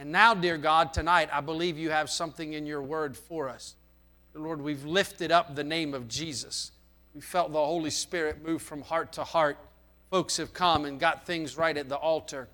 And 0.00 0.12
now, 0.12 0.34
dear 0.34 0.58
God, 0.58 0.92
tonight, 0.92 1.28
I 1.32 1.40
believe 1.40 1.78
you 1.78 1.90
have 1.90 2.10
something 2.10 2.52
in 2.52 2.66
your 2.66 2.82
word 2.82 3.16
for 3.16 3.48
us. 3.48 3.74
Lord, 4.34 4.60
we've 4.60 4.84
lifted 4.84 5.32
up 5.32 5.54
the 5.54 5.64
name 5.64 5.94
of 5.94 6.06
Jesus. 6.06 6.72
We 7.14 7.20
felt 7.20 7.52
the 7.52 7.58
Holy 7.58 7.90
Spirit 7.90 8.44
move 8.44 8.62
from 8.62 8.82
heart 8.82 9.12
to 9.14 9.24
heart. 9.24 9.58
Folks 10.10 10.36
have 10.36 10.52
come 10.52 10.84
and 10.84 11.00
got 11.00 11.26
things 11.26 11.56
right 11.56 11.76
at 11.76 11.88
the 11.88 11.96
altar. 11.96 12.48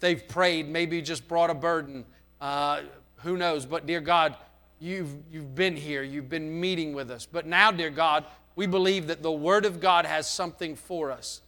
They've 0.00 0.26
prayed, 0.26 0.68
maybe 0.68 1.00
just 1.02 1.28
brought 1.28 1.50
a 1.50 1.54
burden. 1.54 2.04
Uh, 2.40 2.82
who 3.16 3.36
knows? 3.36 3.66
But, 3.66 3.86
dear 3.86 4.00
God, 4.00 4.36
you've, 4.80 5.14
you've 5.30 5.54
been 5.54 5.76
here. 5.76 6.02
You've 6.02 6.28
been 6.28 6.60
meeting 6.60 6.92
with 6.92 7.10
us. 7.10 7.26
But 7.26 7.46
now, 7.46 7.70
dear 7.70 7.90
God, 7.90 8.24
we 8.56 8.66
believe 8.66 9.06
that 9.06 9.22
the 9.22 9.32
Word 9.32 9.64
of 9.64 9.80
God 9.80 10.06
has 10.06 10.28
something 10.28 10.74
for 10.74 11.12
us. 11.12 11.42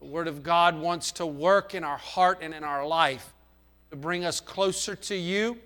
The 0.00 0.06
Word 0.06 0.28
of 0.28 0.42
God 0.42 0.78
wants 0.78 1.12
to 1.12 1.26
work 1.26 1.74
in 1.74 1.84
our 1.84 1.98
heart 1.98 2.38
and 2.40 2.54
in 2.54 2.64
our 2.64 2.86
life 2.86 3.34
to 3.90 3.96
bring 3.96 4.24
us 4.24 4.40
closer 4.40 4.94
to 4.94 5.14
you, 5.14 5.58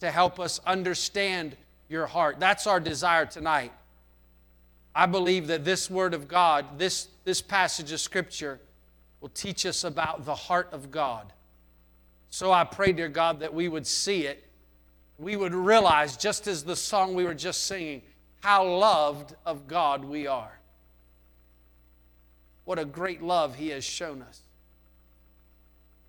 to 0.00 0.10
help 0.10 0.38
us 0.38 0.60
understand 0.66 1.56
your 1.88 2.06
heart. 2.06 2.38
That's 2.38 2.66
our 2.66 2.80
desire 2.80 3.26
tonight. 3.26 3.72
I 4.94 5.06
believe 5.06 5.46
that 5.46 5.64
this 5.64 5.90
Word 5.90 6.12
of 6.14 6.28
God, 6.28 6.78
this, 6.78 7.08
this 7.24 7.40
passage 7.40 7.92
of 7.92 8.00
Scripture, 8.00 8.60
will 9.20 9.28
teach 9.30 9.66
us 9.66 9.84
about 9.84 10.24
the 10.24 10.34
heart 10.34 10.68
of 10.72 10.90
God. 10.90 11.32
So 12.30 12.52
I 12.52 12.64
pray, 12.64 12.92
dear 12.92 13.08
God, 13.08 13.40
that 13.40 13.54
we 13.54 13.68
would 13.68 13.86
see 13.86 14.26
it. 14.26 14.44
We 15.18 15.36
would 15.36 15.54
realize, 15.54 16.16
just 16.16 16.46
as 16.46 16.62
the 16.62 16.76
song 16.76 17.14
we 17.14 17.24
were 17.24 17.34
just 17.34 17.66
singing, 17.66 18.02
how 18.40 18.66
loved 18.66 19.34
of 19.44 19.66
God 19.66 20.04
we 20.04 20.26
are. 20.26 20.58
What 22.64 22.78
a 22.78 22.84
great 22.84 23.22
love 23.22 23.56
He 23.56 23.70
has 23.70 23.84
shown 23.84 24.22
us. 24.22 24.42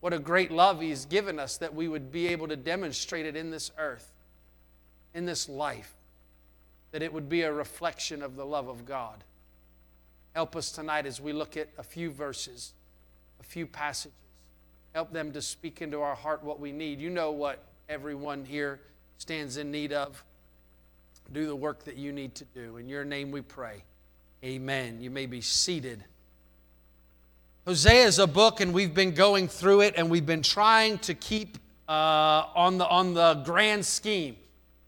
What 0.02 0.14
a 0.14 0.20
great 0.20 0.52
love 0.52 0.82
He's 0.82 1.06
given 1.06 1.40
us 1.40 1.58
that 1.58 1.74
we 1.74 1.88
would 1.88 2.12
be 2.12 2.28
able 2.28 2.48
to 2.50 2.56
demonstrate 2.56 3.26
it 3.26 3.36
in 3.36 3.50
this 3.50 3.72
earth, 3.78 4.12
in 5.14 5.26
this 5.26 5.50
life, 5.50 5.96
that 6.92 7.02
it 7.02 7.12
would 7.14 7.30
be 7.30 7.42
a 7.42 7.52
reflection 7.52 8.22
of 8.22 8.36
the 8.36 8.46
love 8.46 8.68
of 8.68 8.86
God. 8.86 9.24
Help 10.36 10.56
us 10.56 10.72
tonight 10.72 11.06
as 11.06 11.20
we 11.20 11.34
look 11.34 11.58
at 11.58 11.70
a 11.78 11.84
few 11.84 12.12
verses, 12.12 12.74
a 13.40 13.44
few 13.44 13.66
passages. 13.66 14.19
Help 14.94 15.14
them 15.14 15.32
to 15.34 15.42
speak 15.42 15.82
into 15.82 16.02
our 16.02 16.16
heart 16.16 16.44
what 16.44 16.60
we 16.60 16.72
need. 16.72 17.00
You 17.00 17.10
know 17.10 17.32
what 17.32 17.64
everyone 17.88 18.46
here 18.46 18.80
stands 19.18 19.58
in 19.58 19.72
need 19.72 19.94
of. 19.94 20.24
Do 21.32 21.46
the 21.46 21.56
work 21.56 21.84
that 21.86 21.96
you 21.96 22.12
need 22.12 22.34
to 22.36 22.46
do. 22.46 22.78
In 22.78 22.90
your 22.90 23.06
name 23.06 23.32
we 23.32 23.42
pray. 23.42 23.84
Amen. 24.44 25.02
You 25.02 25.12
may 25.12 25.26
be 25.26 25.42
seated. 25.42 26.04
Hosea 27.68 28.06
is 28.06 28.18
a 28.18 28.26
book, 28.26 28.62
and 28.62 28.74
we've 28.74 28.96
been 28.96 29.14
going 29.14 29.48
through 29.48 29.82
it, 29.82 29.94
and 29.96 30.10
we've 30.10 30.26
been 30.26 30.42
trying 30.42 30.98
to 31.00 31.14
keep 31.14 31.58
uh, 31.88 32.46
on, 32.56 32.80
the, 32.80 32.88
on 32.88 33.14
the 33.14 33.36
grand 33.46 33.86
scheme 33.86 34.38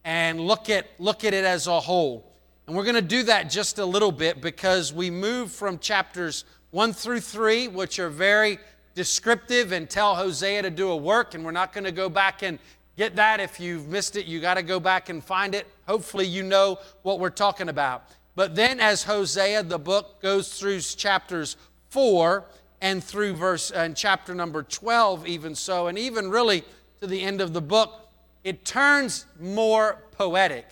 and 0.03 0.39
look 0.39 0.69
at, 0.69 0.87
look 0.97 1.23
at 1.23 1.33
it 1.33 1.45
as 1.45 1.67
a 1.67 1.79
whole. 1.79 2.31
And 2.65 2.75
we're 2.75 2.83
going 2.83 2.95
to 2.95 3.01
do 3.01 3.23
that 3.23 3.49
just 3.49 3.77
a 3.77 3.85
little 3.85 4.11
bit 4.11 4.41
because 4.41 4.93
we 4.93 5.11
move 5.11 5.51
from 5.51 5.77
chapters 5.77 6.45
1 6.71 6.93
through 6.93 7.19
3, 7.19 7.67
which 7.67 7.99
are 7.99 8.09
very 8.09 8.57
descriptive 8.95 9.71
and 9.71 9.89
tell 9.89 10.15
Hosea 10.15 10.61
to 10.63 10.69
do 10.69 10.89
a 10.89 10.95
work, 10.95 11.33
and 11.33 11.43
we're 11.43 11.51
not 11.51 11.73
going 11.73 11.83
to 11.83 11.91
go 11.91 12.09
back 12.09 12.43
and 12.43 12.59
get 12.97 13.15
that. 13.15 13.39
If 13.39 13.59
you've 13.59 13.87
missed 13.87 14.15
it, 14.15 14.25
you 14.25 14.39
got 14.39 14.55
to 14.55 14.63
go 14.63 14.79
back 14.79 15.09
and 15.09 15.23
find 15.23 15.55
it. 15.55 15.67
Hopefully, 15.87 16.25
you 16.25 16.43
know 16.43 16.79
what 17.03 17.19
we're 17.19 17.29
talking 17.29 17.69
about. 17.69 18.03
But 18.35 18.55
then, 18.55 18.79
as 18.79 19.03
Hosea, 19.03 19.63
the 19.63 19.79
book 19.79 20.21
goes 20.21 20.57
through 20.57 20.79
chapters 20.79 21.57
4 21.89 22.45
and 22.81 23.03
through 23.03 23.35
verse 23.35 23.71
and 23.71 23.95
chapter 23.95 24.33
number 24.33 24.63
12 24.63 25.27
even 25.27 25.53
so 25.53 25.87
and 25.87 25.97
even 25.97 26.29
really 26.29 26.63
to 26.99 27.07
the 27.07 27.21
end 27.21 27.39
of 27.39 27.53
the 27.53 27.61
book 27.61 28.09
it 28.43 28.65
turns 28.65 29.25
more 29.39 30.01
poetic 30.11 30.65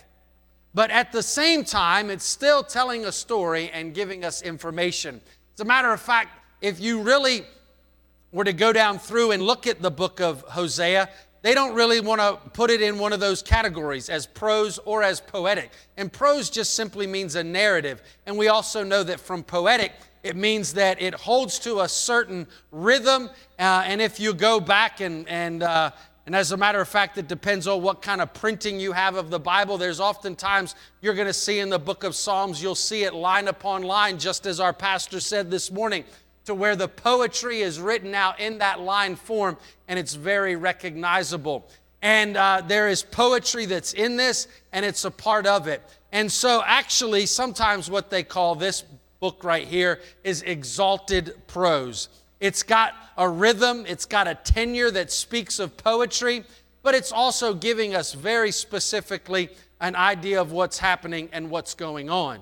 but 0.73 0.89
at 0.91 1.11
the 1.11 1.21
same 1.21 1.63
time 1.63 2.09
it's 2.09 2.25
still 2.25 2.63
telling 2.63 3.05
a 3.05 3.11
story 3.11 3.69
and 3.71 3.93
giving 3.93 4.25
us 4.25 4.41
information 4.41 5.21
as 5.53 5.61
a 5.61 5.65
matter 5.65 5.93
of 5.93 6.01
fact 6.01 6.29
if 6.61 6.79
you 6.79 7.01
really 7.01 7.45
were 8.31 8.43
to 8.43 8.53
go 8.53 8.71
down 8.71 8.99
through 8.99 9.31
and 9.31 9.41
look 9.43 9.67
at 9.67 9.81
the 9.81 9.91
book 9.91 10.19
of 10.19 10.41
hosea 10.43 11.09
they 11.41 11.53
don't 11.53 11.73
really 11.73 12.01
want 12.01 12.19
to 12.19 12.37
put 12.51 12.69
it 12.69 12.81
in 12.81 12.99
one 12.99 13.13
of 13.13 13.21
those 13.21 13.41
categories 13.41 14.09
as 14.09 14.27
prose 14.27 14.77
or 14.79 15.03
as 15.03 15.21
poetic 15.21 15.71
and 15.97 16.11
prose 16.11 16.49
just 16.49 16.73
simply 16.73 17.07
means 17.07 17.35
a 17.35 17.43
narrative 17.43 18.01
and 18.25 18.37
we 18.37 18.47
also 18.47 18.83
know 18.83 19.03
that 19.03 19.19
from 19.19 19.43
poetic 19.43 19.93
it 20.23 20.35
means 20.35 20.73
that 20.73 21.01
it 21.01 21.13
holds 21.13 21.59
to 21.59 21.79
a 21.81 21.87
certain 21.87 22.47
rhythm. 22.71 23.29
Uh, 23.57 23.83
and 23.85 24.01
if 24.01 24.19
you 24.19 24.33
go 24.33 24.59
back 24.59 24.99
and, 24.99 25.27
and, 25.29 25.63
uh, 25.63 25.91
and 26.25 26.35
as 26.35 26.51
a 26.51 26.57
matter 26.57 26.81
of 26.81 26.89
fact, 26.89 27.17
it 27.17 27.27
depends 27.27 27.67
on 27.67 27.81
what 27.81 28.01
kind 28.01 28.19
of 28.21 28.33
printing 28.33 28.79
you 28.79 28.91
have 28.91 29.15
of 29.15 29.29
the 29.29 29.39
Bible. 29.39 29.77
There's 29.77 30.01
oftentimes 30.01 30.75
you're 31.01 31.13
going 31.13 31.27
to 31.27 31.33
see 31.33 31.59
in 31.59 31.69
the 31.69 31.79
book 31.79 32.03
of 32.03 32.15
Psalms, 32.15 32.61
you'll 32.61 32.75
see 32.75 33.03
it 33.03 33.13
line 33.13 33.47
upon 33.47 33.83
line, 33.83 34.19
just 34.19 34.45
as 34.45 34.59
our 34.59 34.73
pastor 34.73 35.19
said 35.19 35.49
this 35.49 35.71
morning, 35.71 36.03
to 36.49 36.55
where 36.55 36.75
the 36.75 36.87
poetry 36.87 37.61
is 37.61 37.79
written 37.79 38.15
out 38.15 38.39
in 38.39 38.57
that 38.57 38.79
line 38.79 39.15
form 39.15 39.55
and 39.87 39.99
it's 39.99 40.15
very 40.15 40.55
recognizable. 40.55 41.69
And 42.01 42.35
uh, 42.35 42.63
there 42.65 42.89
is 42.89 43.03
poetry 43.03 43.67
that's 43.67 43.93
in 43.93 44.17
this 44.17 44.47
and 44.73 44.83
it's 44.83 45.05
a 45.05 45.11
part 45.11 45.45
of 45.45 45.67
it. 45.67 45.83
And 46.11 46.31
so, 46.31 46.63
actually, 46.65 47.27
sometimes 47.27 47.87
what 47.91 48.09
they 48.09 48.23
call 48.23 48.55
this 48.55 48.83
book 49.19 49.43
right 49.43 49.67
here 49.67 49.99
is 50.23 50.41
exalted 50.41 51.35
prose. 51.45 52.09
It's 52.39 52.63
got 52.63 52.95
a 53.15 53.29
rhythm, 53.29 53.85
it's 53.87 54.05
got 54.05 54.27
a 54.27 54.33
tenure 54.33 54.89
that 54.89 55.11
speaks 55.11 55.59
of 55.59 55.77
poetry, 55.77 56.43
but 56.81 56.95
it's 56.95 57.11
also 57.11 57.53
giving 57.53 57.93
us 57.93 58.13
very 58.13 58.51
specifically 58.51 59.49
an 59.81 59.95
idea 59.95 60.41
of 60.41 60.51
what's 60.51 60.79
happening 60.79 61.29
and 61.31 61.51
what's 61.51 61.75
going 61.75 62.09
on. 62.09 62.39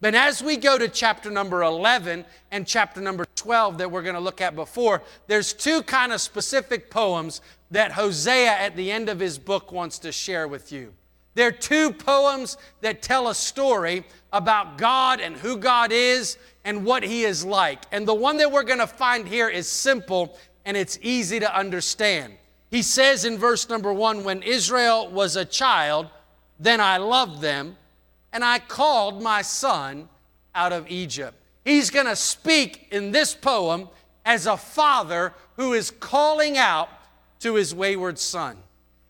But 0.00 0.14
as 0.14 0.42
we 0.42 0.56
go 0.56 0.78
to 0.78 0.88
chapter 0.88 1.30
number 1.30 1.62
11 1.62 2.24
and 2.50 2.66
chapter 2.66 3.00
number 3.00 3.26
12 3.36 3.78
that 3.78 3.90
we're 3.90 4.02
going 4.02 4.14
to 4.14 4.20
look 4.20 4.40
at 4.40 4.54
before, 4.56 5.02
there's 5.26 5.52
two 5.52 5.82
kind 5.82 6.12
of 6.12 6.20
specific 6.20 6.90
poems 6.90 7.42
that 7.70 7.92
Hosea 7.92 8.50
at 8.50 8.76
the 8.76 8.90
end 8.90 9.08
of 9.08 9.20
his 9.20 9.38
book 9.38 9.72
wants 9.72 9.98
to 10.00 10.12
share 10.12 10.48
with 10.48 10.72
you. 10.72 10.94
They're 11.34 11.52
two 11.52 11.92
poems 11.92 12.56
that 12.80 13.02
tell 13.02 13.28
a 13.28 13.34
story 13.34 14.04
about 14.32 14.78
God 14.78 15.20
and 15.20 15.36
who 15.36 15.56
God 15.56 15.92
is 15.92 16.36
and 16.64 16.84
what 16.84 17.02
He 17.02 17.22
is 17.22 17.44
like. 17.44 17.84
And 17.92 18.06
the 18.06 18.14
one 18.14 18.36
that 18.38 18.50
we're 18.50 18.64
going 18.64 18.80
to 18.80 18.86
find 18.86 19.26
here 19.26 19.48
is 19.48 19.68
simple 19.68 20.36
and 20.64 20.76
it's 20.76 20.98
easy 21.02 21.40
to 21.40 21.56
understand. 21.56 22.34
He 22.70 22.82
says 22.82 23.24
in 23.24 23.38
verse 23.38 23.68
number 23.68 23.92
one 23.92 24.24
When 24.24 24.42
Israel 24.42 25.08
was 25.08 25.36
a 25.36 25.44
child, 25.44 26.08
then 26.58 26.80
I 26.80 26.98
loved 26.98 27.40
them, 27.40 27.76
and 28.32 28.44
I 28.44 28.58
called 28.58 29.22
my 29.22 29.42
son 29.42 30.08
out 30.54 30.72
of 30.72 30.90
Egypt. 30.90 31.36
He's 31.64 31.90
going 31.90 32.06
to 32.06 32.16
speak 32.16 32.88
in 32.90 33.10
this 33.10 33.34
poem 33.34 33.88
as 34.24 34.46
a 34.46 34.56
father 34.56 35.34
who 35.56 35.72
is 35.74 35.90
calling 35.90 36.56
out 36.56 36.88
to 37.40 37.54
his 37.54 37.74
wayward 37.74 38.18
son 38.18 38.56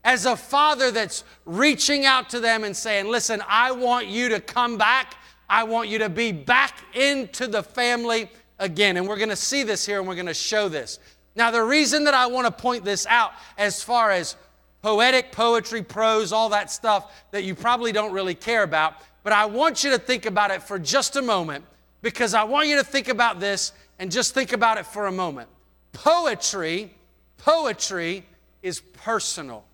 as 0.04 0.26
a 0.26 0.36
father 0.36 0.90
that's 0.90 1.24
reaching 1.44 2.06
out 2.06 2.30
to 2.30 2.40
them 2.40 2.64
and 2.64 2.76
saying, 2.76 3.08
Listen, 3.08 3.42
I 3.48 3.72
want 3.72 4.06
you 4.06 4.28
to 4.30 4.40
come 4.40 4.78
back. 4.78 5.16
I 5.48 5.64
want 5.64 5.88
you 5.88 5.98
to 5.98 6.08
be 6.08 6.32
back 6.32 6.78
into 6.94 7.46
the 7.46 7.62
family 7.62 8.30
again. 8.58 8.96
And 8.96 9.08
we're 9.08 9.16
going 9.16 9.30
to 9.30 9.36
see 9.36 9.62
this 9.62 9.84
here 9.84 9.98
and 9.98 10.08
we're 10.08 10.14
going 10.14 10.26
to 10.26 10.34
show 10.34 10.68
this. 10.68 10.98
Now, 11.34 11.50
the 11.50 11.62
reason 11.62 12.04
that 12.04 12.14
I 12.14 12.26
want 12.26 12.46
to 12.46 12.62
point 12.62 12.84
this 12.84 13.06
out 13.06 13.32
as 13.58 13.82
far 13.82 14.10
as 14.10 14.36
poetic, 14.82 15.32
poetry, 15.32 15.82
prose, 15.82 16.32
all 16.32 16.48
that 16.50 16.70
stuff 16.70 17.12
that 17.30 17.44
you 17.44 17.54
probably 17.54 17.92
don't 17.92 18.12
really 18.12 18.34
care 18.34 18.62
about, 18.62 18.94
but 19.22 19.32
I 19.32 19.46
want 19.46 19.84
you 19.84 19.90
to 19.90 19.98
think 19.98 20.26
about 20.26 20.50
it 20.50 20.62
for 20.62 20.78
just 20.78 21.16
a 21.16 21.22
moment 21.22 21.64
because 22.02 22.34
I 22.34 22.44
want 22.44 22.68
you 22.68 22.76
to 22.76 22.84
think 22.84 23.08
about 23.08 23.40
this 23.40 23.72
and 23.98 24.10
just 24.10 24.34
think 24.34 24.52
about 24.52 24.78
it 24.78 24.86
for 24.86 25.06
a 25.06 25.12
moment. 25.12 25.48
Poetry, 25.92 26.92
poetry 27.36 28.24
is 28.62 28.80
personal. 28.80 29.64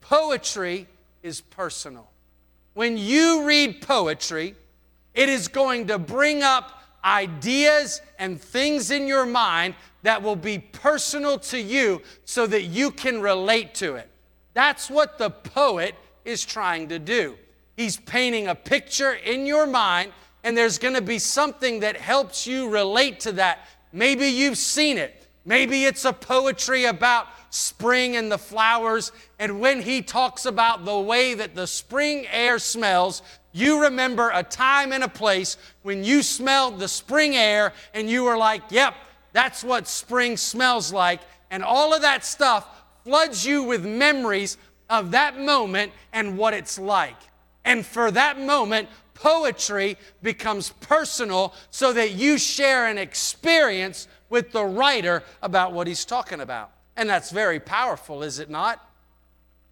Poetry 0.00 0.86
is 1.22 1.40
personal. 1.40 2.10
When 2.74 2.96
you 2.96 3.44
read 3.44 3.82
poetry, 3.82 4.54
it 5.14 5.28
is 5.28 5.48
going 5.48 5.88
to 5.88 5.98
bring 5.98 6.42
up 6.42 6.82
ideas 7.04 8.00
and 8.18 8.40
things 8.40 8.90
in 8.90 9.06
your 9.06 9.26
mind 9.26 9.74
that 10.02 10.22
will 10.22 10.36
be 10.36 10.58
personal 10.58 11.38
to 11.38 11.60
you 11.60 12.02
so 12.24 12.46
that 12.46 12.64
you 12.64 12.90
can 12.90 13.20
relate 13.20 13.74
to 13.74 13.94
it. 13.94 14.08
That's 14.54 14.90
what 14.90 15.18
the 15.18 15.30
poet 15.30 15.94
is 16.24 16.44
trying 16.44 16.88
to 16.88 16.98
do. 16.98 17.36
He's 17.78 17.96
painting 17.96 18.48
a 18.48 18.56
picture 18.56 19.12
in 19.12 19.46
your 19.46 19.64
mind, 19.64 20.10
and 20.42 20.56
there's 20.58 20.78
going 20.78 20.94
to 20.94 21.00
be 21.00 21.20
something 21.20 21.78
that 21.78 21.96
helps 21.96 22.44
you 22.44 22.68
relate 22.68 23.20
to 23.20 23.32
that. 23.32 23.68
Maybe 23.92 24.26
you've 24.26 24.58
seen 24.58 24.98
it. 24.98 25.28
Maybe 25.44 25.84
it's 25.84 26.04
a 26.04 26.12
poetry 26.12 26.86
about 26.86 27.28
spring 27.50 28.16
and 28.16 28.32
the 28.32 28.36
flowers. 28.36 29.12
And 29.38 29.60
when 29.60 29.80
he 29.80 30.02
talks 30.02 30.44
about 30.44 30.84
the 30.84 30.98
way 30.98 31.34
that 31.34 31.54
the 31.54 31.68
spring 31.68 32.26
air 32.32 32.58
smells, 32.58 33.22
you 33.52 33.82
remember 33.82 34.32
a 34.34 34.42
time 34.42 34.92
and 34.92 35.04
a 35.04 35.08
place 35.08 35.56
when 35.82 36.02
you 36.02 36.24
smelled 36.24 36.80
the 36.80 36.88
spring 36.88 37.36
air 37.36 37.72
and 37.94 38.10
you 38.10 38.24
were 38.24 38.36
like, 38.36 38.62
yep, 38.70 38.94
that's 39.32 39.62
what 39.62 39.86
spring 39.86 40.36
smells 40.36 40.92
like. 40.92 41.20
And 41.48 41.62
all 41.62 41.94
of 41.94 42.02
that 42.02 42.24
stuff 42.24 42.66
floods 43.04 43.46
you 43.46 43.62
with 43.62 43.86
memories 43.86 44.58
of 44.90 45.12
that 45.12 45.38
moment 45.38 45.92
and 46.12 46.36
what 46.36 46.54
it's 46.54 46.76
like. 46.76 47.14
And 47.68 47.84
for 47.84 48.10
that 48.12 48.40
moment, 48.40 48.88
poetry 49.12 49.98
becomes 50.22 50.70
personal 50.70 51.52
so 51.70 51.92
that 51.92 52.12
you 52.12 52.38
share 52.38 52.86
an 52.86 52.96
experience 52.96 54.08
with 54.30 54.52
the 54.52 54.64
writer 54.64 55.22
about 55.42 55.74
what 55.74 55.86
he's 55.86 56.06
talking 56.06 56.40
about. 56.40 56.70
And 56.96 57.10
that's 57.10 57.30
very 57.30 57.60
powerful, 57.60 58.22
is 58.22 58.38
it 58.38 58.48
not? 58.48 58.82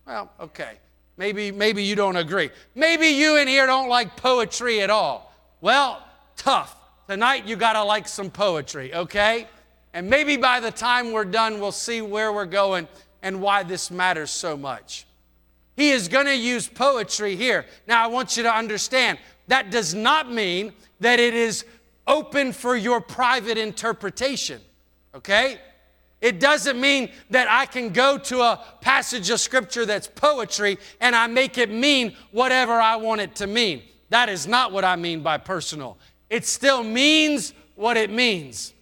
Well, 0.06 0.30
okay. 0.38 0.72
Maybe, 1.16 1.50
maybe 1.50 1.82
you 1.82 1.96
don't 1.96 2.16
agree. 2.16 2.50
Maybe 2.74 3.06
you 3.06 3.36
in 3.36 3.48
here 3.48 3.64
don't 3.64 3.88
like 3.88 4.14
poetry 4.14 4.82
at 4.82 4.90
all. 4.90 5.32
Well, 5.62 6.06
tough. 6.36 6.76
Tonight 7.08 7.46
you 7.46 7.56
got 7.56 7.72
to 7.72 7.82
like 7.82 8.08
some 8.08 8.30
poetry, 8.30 8.94
okay? 8.94 9.46
And 9.94 10.10
maybe 10.10 10.36
by 10.36 10.60
the 10.60 10.70
time 10.70 11.12
we're 11.12 11.24
done, 11.24 11.60
we'll 11.60 11.72
see 11.72 12.02
where 12.02 12.30
we're 12.30 12.44
going 12.44 12.88
and 13.22 13.40
why 13.40 13.62
this 13.62 13.90
matters 13.90 14.30
so 14.30 14.54
much. 14.54 15.05
He 15.76 15.90
is 15.90 16.08
going 16.08 16.26
to 16.26 16.36
use 16.36 16.66
poetry 16.68 17.36
here. 17.36 17.66
Now, 17.86 18.02
I 18.02 18.06
want 18.06 18.36
you 18.36 18.42
to 18.44 18.52
understand 18.52 19.18
that 19.48 19.70
does 19.70 19.94
not 19.94 20.32
mean 20.32 20.72
that 21.00 21.20
it 21.20 21.34
is 21.34 21.64
open 22.06 22.52
for 22.52 22.76
your 22.76 23.00
private 23.00 23.58
interpretation, 23.58 24.60
okay? 25.14 25.58
It 26.20 26.40
doesn't 26.40 26.80
mean 26.80 27.10
that 27.30 27.46
I 27.48 27.66
can 27.66 27.90
go 27.90 28.16
to 28.18 28.40
a 28.40 28.64
passage 28.80 29.28
of 29.30 29.38
scripture 29.38 29.84
that's 29.84 30.08
poetry 30.08 30.78
and 31.00 31.14
I 31.14 31.26
make 31.26 31.58
it 31.58 31.70
mean 31.70 32.16
whatever 32.30 32.72
I 32.72 32.96
want 32.96 33.20
it 33.20 33.36
to 33.36 33.46
mean. 33.46 33.82
That 34.08 34.28
is 34.28 34.46
not 34.46 34.72
what 34.72 34.84
I 34.84 34.96
mean 34.96 35.22
by 35.22 35.36
personal. 35.38 35.98
It 36.30 36.46
still 36.46 36.82
means 36.82 37.52
what 37.74 37.96
it 37.96 38.10
means. 38.10 38.72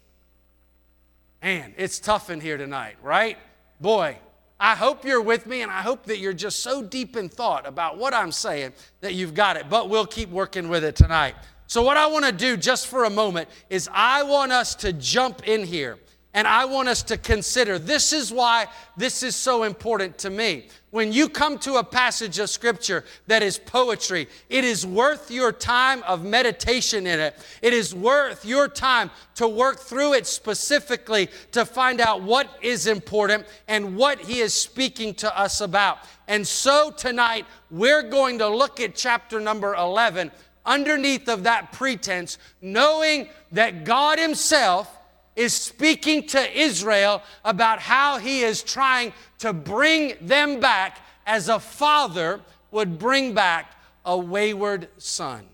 Man, 1.43 1.75
it's 1.77 1.99
tough 1.99 2.31
in 2.31 2.41
here 2.41 2.57
tonight, 2.57 2.97
right? 3.03 3.37
Boy, 3.81 4.17
I 4.65 4.75
hope 4.75 5.05
you're 5.05 5.21
with 5.21 5.47
me 5.47 5.61
and 5.61 5.71
I 5.71 5.83
hope 5.83 6.07
that 6.07 6.21
you're 6.21 6.33
just 6.33 6.61
so 6.61 6.83
deep 6.83 7.19
in 7.19 7.29
thought 7.29 7.67
about 7.67 7.99
what 7.99 8.15
I'm 8.15 8.33
saying 8.33 8.73
that 9.03 9.13
you've 9.13 9.35
got 9.35 9.59
it, 9.59 9.69
but 9.69 9.91
we'll 9.91 10.07
keep 10.07 10.31
working 10.31 10.71
with 10.71 10.85
it 10.85 10.97
tonight. 10.97 11.35
So, 11.67 11.83
what 11.83 11.99
I 11.99 12.07
want 12.07 12.25
to 12.25 12.33
do 12.33 12.57
just 12.57 12.87
for 12.87 13.05
a 13.05 13.11
moment 13.11 13.51
is 13.69 13.91
I 13.93 14.23
want 14.23 14.53
us 14.53 14.75
to 14.77 14.95
jump 14.95 15.47
in 15.47 15.65
here 15.65 15.99
And 16.35 16.49
I 16.49 16.65
want 16.65 16.89
us 16.89 17.03
to 17.05 17.17
consider 17.17 17.79
this 17.79 18.13
is 18.13 18.33
why 18.33 18.67
this 18.97 19.23
is 19.23 19.37
so 19.37 19.63
important 19.63 20.19
to 20.19 20.31
me. 20.31 20.69
When 20.95 21.11
you 21.11 21.29
come 21.29 21.59
to 21.59 21.79
a 21.79 21.83
passage 21.83 22.39
of 22.39 22.49
scripture 22.49 23.05
that 23.27 23.43
is 23.43 23.59
poetry, 23.59 24.29
it 24.49 24.63
is 24.63 24.87
worth 24.87 25.29
your 25.29 25.51
time 25.51 26.05
of 26.05 26.25
meditation 26.25 27.09
in 27.09 27.19
it. 27.19 27.37
It 27.63 27.73
is 27.73 27.93
worth 27.93 28.45
your 28.45 28.69
time 28.69 29.11
to 29.35 29.49
work 29.49 29.81
through 29.81 30.13
it 30.13 30.25
specifically 30.25 31.31
to 31.51 31.65
find 31.65 32.01
out 32.01 32.23
what 32.23 32.49
is 32.63 32.87
important 32.87 33.45
and 33.67 33.97
what 33.97 34.21
he 34.21 34.39
is 34.39 34.55
speaking 34.55 35.15
to 35.15 35.37
us 35.37 35.61
about. 35.61 35.99
And 36.29 36.47
so 36.47 36.93
tonight, 36.93 37.45
we're 37.73 38.09
going 38.09 38.39
to 38.39 38.49
look 38.49 38.79
at 38.79 38.95
chapter 38.95 39.41
number 39.41 39.75
11 39.75 40.31
underneath 40.65 41.29
of 41.29 41.43
that 41.43 41.73
pretense, 41.73 42.39
knowing 42.63 43.31
that 43.51 43.85
God 43.85 44.21
Himself 44.21 44.94
is 45.37 45.53
speaking 45.53 46.27
to 46.29 46.59
Israel 46.59 47.23
about 47.45 47.81
how 47.81 48.19
He 48.19 48.41
is 48.41 48.63
trying 48.63 49.13
to 49.39 49.53
bring 49.53 50.15
them 50.21 50.61
back 50.61 50.99
as 51.27 51.49
a 51.49 51.59
father 51.59 52.41
would 52.71 52.99
bring 52.99 53.35
back 53.35 53.73
a 54.05 54.17
wayward 54.17 54.89
son. 54.99 55.45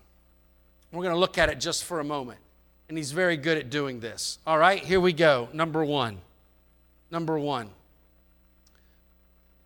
We're 0.91 1.03
going 1.03 1.15
to 1.15 1.19
look 1.19 1.37
at 1.37 1.49
it 1.49 1.59
just 1.59 1.85
for 1.85 1.99
a 1.99 2.03
moment. 2.03 2.39
And 2.89 2.97
He's 2.97 3.11
very 3.11 3.37
good 3.37 3.57
at 3.57 3.69
doing 3.69 3.99
this. 3.99 4.39
All 4.45 4.57
right, 4.57 4.83
here 4.83 4.99
we 4.99 5.13
go. 5.13 5.49
Number 5.53 5.83
one. 5.83 6.17
Number 7.09 7.37
one 7.39 7.69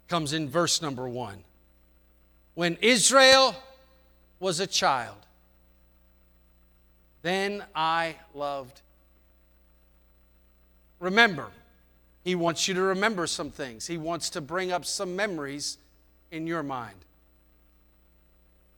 comes 0.07 0.34
in 0.34 0.49
verse 0.49 0.82
number 0.82 1.07
one. 1.07 1.43
When 2.53 2.78
Israel 2.82 3.55
was 4.39 4.59
a 4.59 4.68
child, 4.68 5.18
then 7.22 7.63
I 7.76 8.16
loved. 8.34 8.82
Remember, 10.99 11.49
he 12.23 12.35
wants 12.35 12.67
you 12.67 12.73
to 12.73 12.81
remember 12.81 13.27
some 13.27 13.51
things. 13.51 13.87
He 13.87 13.97
wants 13.97 14.29
to 14.31 14.41
bring 14.41 14.71
up 14.71 14.85
some 14.85 15.15
memories 15.15 15.77
in 16.31 16.47
your 16.47 16.63
mind. 16.63 16.97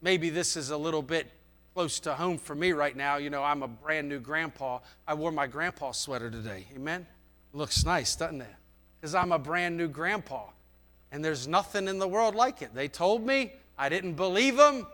Maybe 0.02 0.30
this 0.30 0.56
is 0.56 0.70
a 0.70 0.76
little 0.76 1.02
bit 1.02 1.26
close 1.74 2.00
to 2.00 2.14
home 2.14 2.38
for 2.38 2.54
me 2.54 2.72
right 2.72 2.96
now. 2.96 3.16
You 3.16 3.30
know, 3.30 3.42
I'm 3.42 3.62
a 3.62 3.68
brand 3.68 4.08
new 4.08 4.20
grandpa. 4.20 4.80
I 5.06 5.14
wore 5.14 5.32
my 5.32 5.46
grandpa 5.46 5.92
sweater 5.92 6.30
today. 6.30 6.66
Amen? 6.74 7.06
Looks 7.52 7.84
nice, 7.84 8.16
doesn't 8.16 8.40
it? 8.40 8.54
Because 9.00 9.14
I'm 9.14 9.32
a 9.32 9.38
brand 9.38 9.76
new 9.76 9.88
grandpa. 9.88 10.44
And 11.10 11.24
there's 11.24 11.48
nothing 11.48 11.88
in 11.88 11.98
the 11.98 12.08
world 12.08 12.34
like 12.34 12.62
it. 12.62 12.74
They 12.74 12.88
told 12.88 13.24
me, 13.24 13.52
I 13.78 13.88
didn't 13.88 14.14
believe 14.14 14.56
them, 14.56 14.86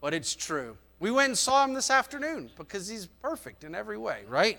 but 0.00 0.12
it's 0.12 0.34
true. 0.34 0.76
We 0.98 1.10
went 1.10 1.28
and 1.28 1.38
saw 1.38 1.64
him 1.64 1.74
this 1.74 1.90
afternoon 1.90 2.50
because 2.56 2.88
he's 2.88 3.06
perfect 3.06 3.62
in 3.62 3.74
every 3.74 3.98
way, 3.98 4.22
right? 4.28 4.58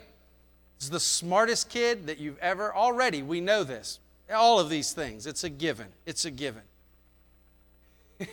He's 0.79 0.89
the 0.89 0.99
smartest 0.99 1.69
kid 1.69 2.07
that 2.07 2.19
you've 2.19 2.39
ever, 2.39 2.73
already, 2.73 3.21
we 3.21 3.39
know 3.41 3.63
this. 3.63 3.99
All 4.33 4.59
of 4.59 4.69
these 4.69 4.93
things. 4.93 5.27
It's 5.27 5.43
a 5.43 5.49
given. 5.49 5.87
It's 6.05 6.25
a 6.25 6.31
given. 6.31 6.63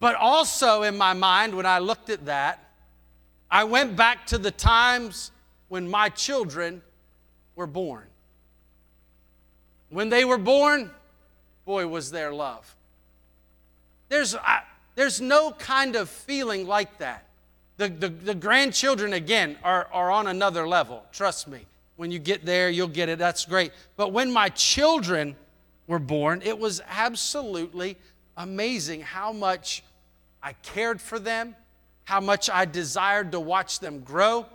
but 0.00 0.14
also 0.16 0.82
in 0.82 0.96
my 0.96 1.12
mind, 1.12 1.54
when 1.54 1.66
I 1.66 1.78
looked 1.78 2.10
at 2.10 2.26
that, 2.26 2.64
I 3.50 3.64
went 3.64 3.96
back 3.96 4.26
to 4.28 4.38
the 4.38 4.50
times 4.50 5.30
when 5.68 5.88
my 5.88 6.08
children 6.08 6.82
were 7.56 7.66
born. 7.66 8.06
When 9.90 10.10
they 10.10 10.24
were 10.24 10.38
born, 10.38 10.90
boy, 11.64 11.86
was 11.86 12.10
their 12.10 12.32
love. 12.32 12.76
There's, 14.08 14.34
I, 14.34 14.62
there's 14.94 15.20
no 15.20 15.52
kind 15.52 15.96
of 15.96 16.08
feeling 16.08 16.66
like 16.66 16.98
that. 16.98 17.27
The, 17.78 17.88
the, 17.88 18.08
the 18.08 18.34
grandchildren, 18.34 19.12
again, 19.14 19.56
are, 19.62 19.88
are 19.92 20.10
on 20.10 20.26
another 20.26 20.68
level. 20.68 21.04
Trust 21.12 21.48
me. 21.48 21.60
When 21.96 22.10
you 22.10 22.18
get 22.18 22.44
there, 22.44 22.68
you'll 22.68 22.88
get 22.88 23.08
it. 23.08 23.18
That's 23.18 23.44
great. 23.44 23.72
But 23.96 24.12
when 24.12 24.30
my 24.32 24.50
children 24.50 25.36
were 25.86 25.98
born, 25.98 26.42
it 26.44 26.58
was 26.58 26.80
absolutely 26.88 27.96
amazing 28.36 29.00
how 29.00 29.32
much 29.32 29.82
I 30.42 30.52
cared 30.52 31.00
for 31.00 31.18
them, 31.18 31.56
how 32.04 32.20
much 32.20 32.50
I 32.50 32.64
desired 32.64 33.32
to 33.32 33.40
watch 33.40 33.80
them 33.80 34.00
grow. 34.00 34.46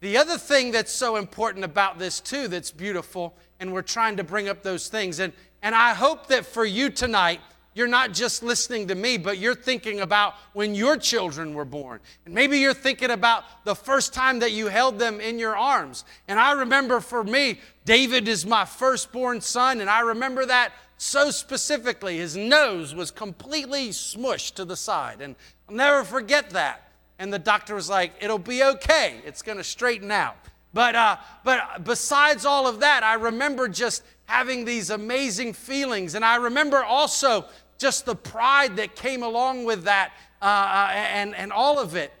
The 0.00 0.16
other 0.16 0.38
thing 0.38 0.70
that's 0.70 0.92
so 0.92 1.16
important 1.16 1.64
about 1.64 1.98
this, 1.98 2.20
too, 2.20 2.48
that's 2.48 2.70
beautiful, 2.70 3.34
and 3.58 3.72
we're 3.72 3.82
trying 3.82 4.16
to 4.16 4.24
bring 4.24 4.48
up 4.48 4.62
those 4.62 4.88
things. 4.88 5.18
And, 5.18 5.32
and 5.62 5.74
I 5.74 5.94
hope 5.94 6.28
that 6.28 6.46
for 6.46 6.64
you 6.64 6.90
tonight, 6.90 7.40
you're 7.78 7.86
not 7.86 8.12
just 8.12 8.42
listening 8.42 8.88
to 8.88 8.96
me, 8.96 9.16
but 9.16 9.38
you're 9.38 9.54
thinking 9.54 10.00
about 10.00 10.34
when 10.52 10.74
your 10.74 10.96
children 10.96 11.54
were 11.54 11.64
born. 11.64 12.00
And 12.26 12.34
maybe 12.34 12.58
you're 12.58 12.74
thinking 12.74 13.12
about 13.12 13.44
the 13.64 13.76
first 13.76 14.12
time 14.12 14.40
that 14.40 14.50
you 14.50 14.66
held 14.66 14.98
them 14.98 15.20
in 15.20 15.38
your 15.38 15.56
arms. 15.56 16.04
And 16.26 16.40
I 16.40 16.52
remember 16.52 16.98
for 16.98 17.22
me, 17.22 17.60
David 17.84 18.26
is 18.26 18.44
my 18.44 18.64
firstborn 18.64 19.40
son, 19.40 19.80
and 19.80 19.88
I 19.88 20.00
remember 20.00 20.44
that 20.46 20.72
so 20.96 21.30
specifically. 21.30 22.18
His 22.18 22.36
nose 22.36 22.96
was 22.96 23.12
completely 23.12 23.90
smushed 23.90 24.54
to 24.54 24.64
the 24.64 24.76
side, 24.76 25.20
and 25.20 25.36
I'll 25.68 25.76
never 25.76 26.02
forget 26.02 26.50
that. 26.50 26.90
And 27.20 27.32
the 27.32 27.38
doctor 27.38 27.76
was 27.76 27.88
like, 27.88 28.12
It'll 28.20 28.38
be 28.38 28.64
okay, 28.64 29.20
it's 29.24 29.42
gonna 29.42 29.62
straighten 29.62 30.10
out. 30.10 30.36
But, 30.74 30.94
uh, 30.94 31.16
but 31.44 31.84
besides 31.84 32.44
all 32.44 32.66
of 32.66 32.80
that, 32.80 33.02
I 33.02 33.14
remember 33.14 33.68
just 33.68 34.02
having 34.26 34.64
these 34.64 34.90
amazing 34.90 35.54
feelings. 35.54 36.14
And 36.14 36.24
I 36.24 36.36
remember 36.36 36.84
also 36.84 37.46
just 37.78 38.04
the 38.04 38.14
pride 38.14 38.76
that 38.76 38.94
came 38.94 39.22
along 39.22 39.64
with 39.64 39.84
that 39.84 40.12
uh, 40.42 40.44
uh, 40.44 40.90
and, 40.92 41.34
and 41.34 41.52
all 41.52 41.78
of 41.78 41.96
it. 41.96 42.12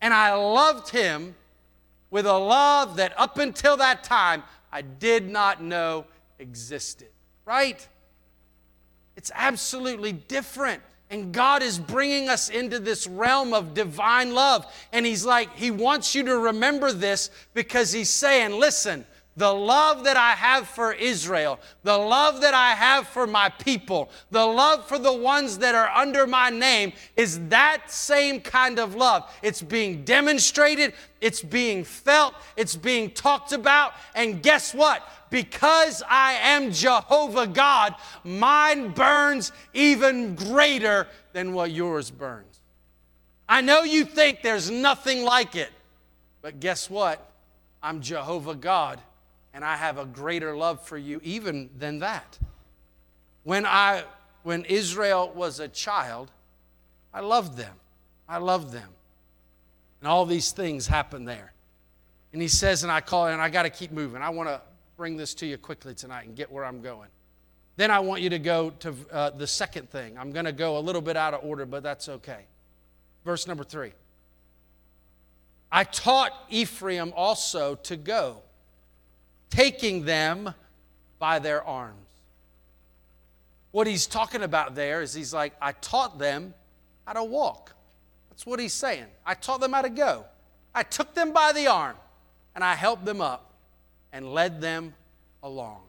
And 0.00 0.12
I 0.12 0.34
loved 0.34 0.90
him 0.90 1.34
with 2.10 2.26
a 2.26 2.38
love 2.38 2.96
that 2.96 3.18
up 3.18 3.38
until 3.38 3.76
that 3.76 4.04
time 4.04 4.42
I 4.72 4.82
did 4.82 5.30
not 5.30 5.62
know 5.62 6.06
existed, 6.38 7.08
right? 7.44 7.86
It's 9.16 9.30
absolutely 9.34 10.12
different. 10.12 10.82
And 11.10 11.32
God 11.32 11.62
is 11.62 11.78
bringing 11.78 12.28
us 12.28 12.48
into 12.48 12.78
this 12.78 13.06
realm 13.06 13.52
of 13.52 13.74
divine 13.74 14.34
love. 14.34 14.66
And 14.92 15.06
He's 15.06 15.24
like, 15.24 15.54
He 15.54 15.70
wants 15.70 16.14
you 16.14 16.24
to 16.24 16.36
remember 16.36 16.92
this 16.92 17.30
because 17.52 17.92
He's 17.92 18.10
saying, 18.10 18.58
listen, 18.58 19.06
the 19.36 19.52
love 19.52 20.04
that 20.04 20.16
I 20.16 20.32
have 20.32 20.68
for 20.68 20.92
Israel, 20.92 21.58
the 21.82 21.96
love 21.96 22.40
that 22.42 22.54
I 22.54 22.70
have 22.70 23.08
for 23.08 23.26
my 23.26 23.48
people, 23.48 24.10
the 24.30 24.44
love 24.44 24.86
for 24.86 24.98
the 24.98 25.12
ones 25.12 25.58
that 25.58 25.74
are 25.74 25.88
under 25.88 26.26
my 26.26 26.50
name 26.50 26.92
is 27.16 27.40
that 27.48 27.90
same 27.90 28.40
kind 28.40 28.78
of 28.78 28.94
love. 28.94 29.28
It's 29.42 29.60
being 29.60 30.04
demonstrated, 30.04 30.94
it's 31.20 31.42
being 31.42 31.82
felt, 31.84 32.34
it's 32.56 32.76
being 32.76 33.10
talked 33.10 33.52
about. 33.52 33.94
And 34.14 34.42
guess 34.42 34.72
what? 34.72 35.02
Because 35.30 36.02
I 36.08 36.34
am 36.34 36.70
Jehovah 36.70 37.48
God, 37.48 37.96
mine 38.22 38.90
burns 38.90 39.50
even 39.72 40.36
greater 40.36 41.08
than 41.32 41.54
what 41.54 41.72
yours 41.72 42.10
burns. 42.10 42.60
I 43.48 43.60
know 43.62 43.82
you 43.82 44.04
think 44.04 44.42
there's 44.42 44.70
nothing 44.70 45.24
like 45.24 45.56
it, 45.56 45.70
but 46.40 46.60
guess 46.60 46.88
what? 46.88 47.32
I'm 47.82 48.00
Jehovah 48.00 48.54
God 48.54 49.00
and 49.54 49.64
I 49.64 49.76
have 49.76 49.98
a 49.98 50.04
greater 50.04 50.56
love 50.56 50.84
for 50.84 50.98
you 50.98 51.20
even 51.22 51.70
than 51.78 52.00
that. 52.00 52.38
When 53.44 53.64
I 53.64 54.04
when 54.42 54.64
Israel 54.64 55.32
was 55.34 55.60
a 55.60 55.68
child, 55.68 56.30
I 57.14 57.20
loved 57.20 57.56
them. 57.56 57.74
I 58.28 58.38
loved 58.38 58.72
them. 58.72 58.88
And 60.00 60.08
all 60.08 60.26
these 60.26 60.52
things 60.52 60.86
happened 60.86 61.26
there. 61.26 61.54
And 62.32 62.42
he 62.42 62.48
says, 62.48 62.82
and 62.82 62.92
I 62.92 63.00
call 63.00 63.28
and 63.28 63.40
I 63.40 63.48
got 63.48 63.62
to 63.62 63.70
keep 63.70 63.90
moving. 63.90 64.20
I 64.20 64.28
want 64.28 64.48
to 64.50 64.60
bring 64.96 65.16
this 65.16 65.32
to 65.34 65.46
you 65.46 65.56
quickly 65.56 65.94
tonight 65.94 66.26
and 66.26 66.36
get 66.36 66.50
where 66.50 66.64
I'm 66.64 66.82
going. 66.82 67.08
Then 67.76 67.90
I 67.90 68.00
want 68.00 68.20
you 68.20 68.30
to 68.30 68.38
go 68.38 68.70
to 68.70 68.94
uh, 69.10 69.30
the 69.30 69.46
second 69.46 69.88
thing. 69.88 70.18
I'm 70.18 70.30
going 70.30 70.44
to 70.44 70.52
go 70.52 70.78
a 70.78 70.80
little 70.80 71.00
bit 71.00 71.16
out 71.16 71.32
of 71.32 71.42
order, 71.42 71.64
but 71.64 71.82
that's 71.82 72.08
okay. 72.08 72.44
Verse 73.24 73.46
number 73.46 73.64
three. 73.64 73.92
I 75.72 75.84
taught 75.84 76.32
Ephraim 76.50 77.12
also 77.16 77.76
to 77.76 77.96
go 77.96 78.42
taking 79.50 80.04
them 80.04 80.54
by 81.18 81.38
their 81.38 81.64
arms. 81.64 81.98
What 83.70 83.86
he's 83.86 84.06
talking 84.06 84.42
about 84.42 84.74
there 84.74 85.02
is 85.02 85.14
he's 85.14 85.34
like, 85.34 85.52
I 85.60 85.72
taught 85.72 86.18
them 86.18 86.54
how 87.06 87.14
to 87.14 87.24
walk. 87.24 87.74
That's 88.30 88.46
what 88.46 88.60
he's 88.60 88.72
saying. 88.72 89.06
I 89.26 89.34
taught 89.34 89.60
them 89.60 89.72
how 89.72 89.82
to 89.82 89.90
go. 89.90 90.24
I 90.74 90.82
took 90.82 91.14
them 91.14 91.32
by 91.32 91.52
the 91.52 91.66
arm 91.66 91.96
and 92.54 92.62
I 92.62 92.74
helped 92.74 93.04
them 93.04 93.20
up 93.20 93.52
and 94.12 94.32
led 94.32 94.60
them 94.60 94.94
along. 95.42 95.82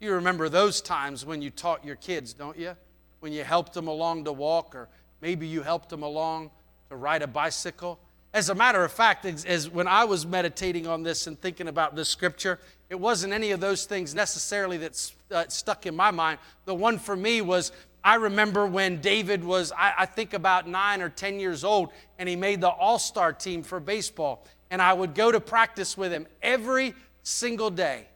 You 0.00 0.14
remember 0.14 0.48
those 0.48 0.80
times 0.80 1.26
when 1.26 1.42
you 1.42 1.50
taught 1.50 1.84
your 1.84 1.96
kids, 1.96 2.32
don't 2.32 2.56
you? 2.56 2.76
When 3.20 3.32
you 3.32 3.44
helped 3.44 3.72
them 3.72 3.88
along 3.88 4.24
to 4.24 4.32
walk, 4.32 4.74
or 4.74 4.88
maybe 5.20 5.46
you 5.46 5.62
helped 5.62 5.88
them 5.88 6.02
along 6.02 6.50
to 6.88 6.96
ride 6.96 7.22
a 7.22 7.26
bicycle. 7.26 7.98
As 8.34 8.50
a 8.50 8.54
matter 8.54 8.84
of 8.84 8.92
fact, 8.92 9.24
as, 9.24 9.44
as 9.44 9.68
when 9.70 9.88
I 9.88 10.04
was 10.04 10.26
meditating 10.26 10.86
on 10.86 11.02
this 11.02 11.26
and 11.26 11.40
thinking 11.40 11.68
about 11.68 11.96
this 11.96 12.08
scripture, 12.08 12.58
it 12.90 13.00
wasn't 13.00 13.32
any 13.32 13.52
of 13.52 13.60
those 13.60 13.84
things 13.86 14.14
necessarily 14.14 14.76
that 14.78 15.12
uh, 15.30 15.44
stuck 15.48 15.86
in 15.86 15.96
my 15.96 16.10
mind. 16.10 16.38
The 16.66 16.74
one 16.74 16.98
for 16.98 17.16
me 17.16 17.40
was 17.40 17.72
I 18.04 18.14
remember 18.14 18.66
when 18.66 19.00
David 19.00 19.42
was, 19.42 19.72
I, 19.72 19.92
I 19.98 20.06
think 20.06 20.34
about 20.34 20.68
nine 20.68 21.02
or 21.02 21.08
10 21.08 21.40
years 21.40 21.64
old, 21.64 21.90
and 22.18 22.28
he 22.28 22.36
made 22.36 22.60
the 22.60 22.68
all 22.68 22.98
star 22.98 23.32
team 23.32 23.62
for 23.62 23.80
baseball. 23.80 24.46
and 24.70 24.82
I 24.82 24.92
would 24.92 25.14
go 25.14 25.32
to 25.32 25.40
practice 25.40 25.96
with 25.96 26.12
him 26.12 26.26
every 26.42 26.94
single 27.22 27.70
day. 27.70 28.06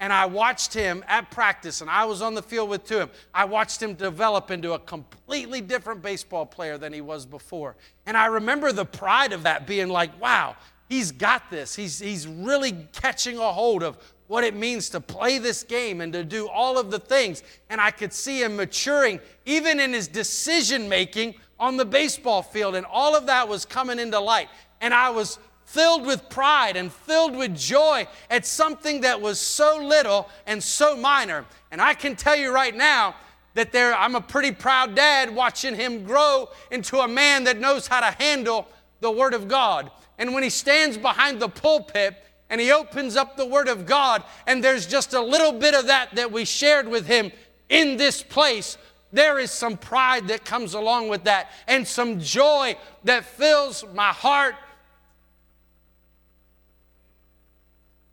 And 0.00 0.14
I 0.14 0.24
watched 0.24 0.72
him 0.72 1.04
at 1.06 1.30
practice, 1.30 1.82
and 1.82 1.90
I 1.90 2.06
was 2.06 2.22
on 2.22 2.34
the 2.34 2.42
field 2.42 2.70
with 2.70 2.88
him. 2.88 3.10
I 3.34 3.44
watched 3.44 3.82
him 3.82 3.94
develop 3.94 4.50
into 4.50 4.72
a 4.72 4.78
completely 4.78 5.60
different 5.60 6.00
baseball 6.00 6.46
player 6.46 6.78
than 6.78 6.92
he 6.92 7.02
was 7.02 7.26
before. 7.26 7.76
And 8.06 8.16
I 8.16 8.26
remember 8.26 8.72
the 8.72 8.86
pride 8.86 9.32
of 9.32 9.42
that 9.42 9.66
being 9.66 9.88
like, 9.88 10.18
wow, 10.18 10.56
he's 10.88 11.12
got 11.12 11.50
this. 11.50 11.76
He's, 11.76 11.98
he's 11.98 12.26
really 12.26 12.88
catching 12.92 13.36
a 13.36 13.52
hold 13.52 13.82
of 13.82 13.98
what 14.26 14.44
it 14.44 14.54
means 14.54 14.88
to 14.90 15.00
play 15.00 15.38
this 15.38 15.62
game 15.64 16.00
and 16.00 16.12
to 16.12 16.24
do 16.24 16.48
all 16.48 16.78
of 16.78 16.90
the 16.90 16.98
things. 16.98 17.42
And 17.68 17.80
I 17.80 17.90
could 17.90 18.12
see 18.12 18.42
him 18.42 18.56
maturing 18.56 19.20
even 19.44 19.80
in 19.80 19.92
his 19.92 20.08
decision 20.08 20.88
making 20.88 21.34
on 21.58 21.76
the 21.76 21.84
baseball 21.84 22.42
field. 22.42 22.74
And 22.74 22.86
all 22.86 23.16
of 23.16 23.26
that 23.26 23.48
was 23.48 23.64
coming 23.64 23.98
into 23.98 24.18
light. 24.18 24.48
And 24.80 24.94
I 24.94 25.10
was 25.10 25.38
filled 25.70 26.04
with 26.04 26.28
pride 26.28 26.76
and 26.76 26.92
filled 26.92 27.36
with 27.36 27.56
joy 27.56 28.04
at 28.28 28.44
something 28.44 29.02
that 29.02 29.20
was 29.20 29.38
so 29.38 29.78
little 29.80 30.28
and 30.44 30.60
so 30.60 30.96
minor. 30.96 31.44
And 31.70 31.80
I 31.80 31.94
can 31.94 32.16
tell 32.16 32.34
you 32.34 32.52
right 32.52 32.74
now 32.74 33.14
that 33.54 33.70
there, 33.70 33.94
I'm 33.94 34.16
a 34.16 34.20
pretty 34.20 34.50
proud 34.50 34.96
dad 34.96 35.32
watching 35.32 35.76
him 35.76 36.02
grow 36.02 36.48
into 36.72 36.98
a 36.98 37.06
man 37.06 37.44
that 37.44 37.60
knows 37.60 37.86
how 37.86 38.00
to 38.00 38.10
handle 38.20 38.66
the 38.98 39.12
Word 39.12 39.32
of 39.32 39.46
God. 39.46 39.92
And 40.18 40.34
when 40.34 40.42
he 40.42 40.50
stands 40.50 40.98
behind 40.98 41.38
the 41.38 41.48
pulpit 41.48 42.16
and 42.48 42.60
he 42.60 42.72
opens 42.72 43.14
up 43.14 43.36
the 43.36 43.46
Word 43.46 43.68
of 43.68 43.86
God, 43.86 44.24
and 44.48 44.64
there's 44.64 44.88
just 44.88 45.14
a 45.14 45.20
little 45.20 45.52
bit 45.52 45.74
of 45.74 45.86
that 45.86 46.16
that 46.16 46.32
we 46.32 46.44
shared 46.44 46.88
with 46.88 47.06
him 47.06 47.30
in 47.68 47.96
this 47.96 48.24
place, 48.24 48.76
there 49.12 49.38
is 49.38 49.52
some 49.52 49.76
pride 49.76 50.26
that 50.28 50.44
comes 50.44 50.74
along 50.74 51.08
with 51.08 51.22
that 51.24 51.52
and 51.68 51.86
some 51.86 52.18
joy 52.18 52.76
that 53.04 53.24
fills 53.24 53.84
my 53.94 54.08
heart 54.08 54.56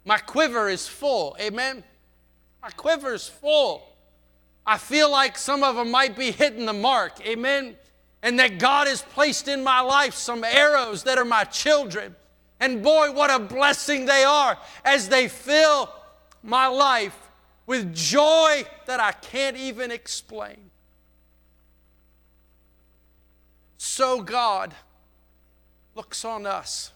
My 0.08 0.20
quiver 0.20 0.70
is 0.70 0.88
full. 0.88 1.36
Amen. 1.38 1.84
My 2.62 2.70
quiver 2.70 3.14
is 3.14 3.28
full. 3.28 3.86
I 4.66 4.78
feel 4.78 5.12
like 5.12 5.38
some 5.38 5.66
of 5.66 5.76
them 5.76 5.92
might 5.92 6.16
be 6.16 6.32
hitting 6.32 6.66
the 6.66 6.72
mark. 6.72 7.20
Amen. 7.28 7.76
And 8.24 8.40
that 8.40 8.58
God 8.58 8.88
has 8.88 9.02
placed 9.02 9.50
in 9.50 9.66
my 9.66 9.82
life 9.82 10.14
some 10.14 10.46
arrows 10.46 11.04
that 11.04 11.18
are 11.18 11.26
my 11.26 11.44
children. 11.44 12.16
And 12.62 12.82
boy, 12.82 13.12
what 13.12 13.30
a 13.30 13.38
blessing 13.38 14.06
they 14.06 14.24
are 14.24 14.58
as 14.86 15.10
they 15.10 15.28
fill 15.28 15.94
my 16.42 16.68
life 16.68 17.18
with 17.66 17.94
joy 17.94 18.64
that 18.86 19.02
I 19.02 19.12
can't 19.12 19.58
even 19.58 19.92
explain. 19.92 20.72
So 23.78 24.22
God 24.22 24.74
looks 25.96 26.24
on 26.24 26.46
us 26.46 26.94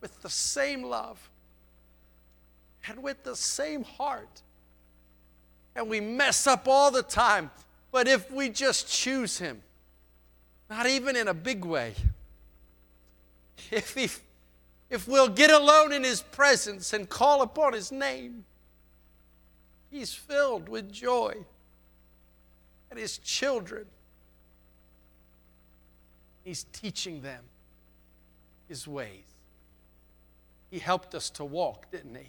with 0.00 0.20
the 0.22 0.30
same 0.30 0.82
love 0.82 1.30
and 2.88 3.02
with 3.02 3.22
the 3.24 3.36
same 3.36 3.84
heart. 3.84 4.42
And 5.74 5.88
we 5.88 6.00
mess 6.00 6.46
up 6.46 6.66
all 6.66 6.90
the 6.90 7.02
time. 7.02 7.50
But 7.90 8.08
if 8.08 8.30
we 8.30 8.48
just 8.48 8.88
choose 8.88 9.38
Him, 9.38 9.62
not 10.68 10.86
even 10.86 11.16
in 11.16 11.28
a 11.28 11.34
big 11.34 11.64
way, 11.64 11.94
if, 13.70 13.94
he, 13.94 14.08
if 14.90 15.06
we'll 15.06 15.28
get 15.28 15.50
alone 15.50 15.92
in 15.92 16.04
His 16.04 16.22
presence 16.22 16.92
and 16.92 17.08
call 17.08 17.42
upon 17.42 17.72
His 17.72 17.92
name, 17.92 18.44
He's 19.90 20.12
filled 20.12 20.68
with 20.68 20.92
joy. 20.92 21.34
And 22.90 22.98
His 22.98 23.18
children, 23.18 23.86
He's 26.44 26.64
teaching 26.64 27.22
them 27.22 27.44
His 28.68 28.86
ways. 28.88 29.37
He 30.70 30.78
helped 30.78 31.14
us 31.14 31.30
to 31.30 31.44
walk, 31.44 31.90
didn't 31.90 32.14
He? 32.14 32.28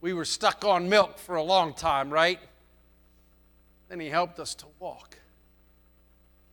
We 0.00 0.12
were 0.12 0.24
stuck 0.24 0.64
on 0.64 0.88
milk 0.88 1.18
for 1.18 1.36
a 1.36 1.42
long 1.42 1.74
time, 1.74 2.10
right? 2.10 2.38
Then 3.88 4.00
He 4.00 4.08
helped 4.08 4.38
us 4.38 4.54
to 4.56 4.66
walk. 4.78 5.18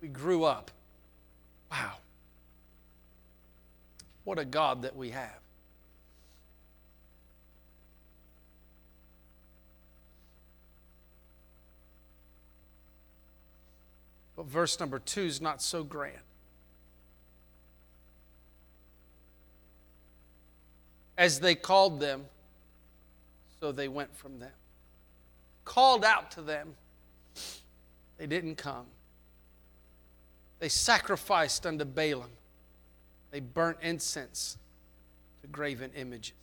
We 0.02 0.08
grew 0.08 0.44
up. 0.44 0.72
Wow. 1.72 1.94
What 4.24 4.40
a 4.40 4.46
God 4.46 4.82
that 4.84 4.96
we 4.96 5.12
have. 5.12 5.40
But 14.36 14.48
verse 14.48 14.80
number 14.80 15.00
two 15.00 15.22
is 15.22 15.42
not 15.42 15.62
so 15.62 15.84
grand. 15.84 16.18
As 21.18 21.40
they 21.40 21.56
called 21.56 22.00
them, 22.00 22.26
so 23.60 23.72
they 23.72 23.88
went 23.88 24.16
from 24.16 24.40
them. 24.40 24.52
Called 25.66 26.04
out 26.04 26.32
to 26.32 26.42
them, 26.42 26.76
they 28.18 28.28
didn't 28.28 28.56
come. 28.56 28.86
They 30.60 30.70
sacrificed 30.70 31.66
unto 31.66 31.86
Baalim, 31.86 32.30
they 33.32 33.40
burnt 33.40 33.78
incense 33.82 34.58
to 35.42 35.48
graven 35.48 35.92
images. 35.96 36.34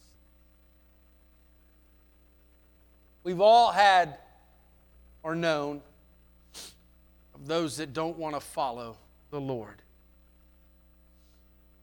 We've 3.22 3.40
all 3.40 3.72
had 3.72 4.18
or 5.22 5.34
known 5.34 5.82
of 7.34 7.46
those 7.46 7.76
that 7.76 7.92
don't 7.92 8.18
want 8.18 8.34
to 8.34 8.40
follow 8.40 8.96
the 9.30 9.40
Lord. 9.40 9.82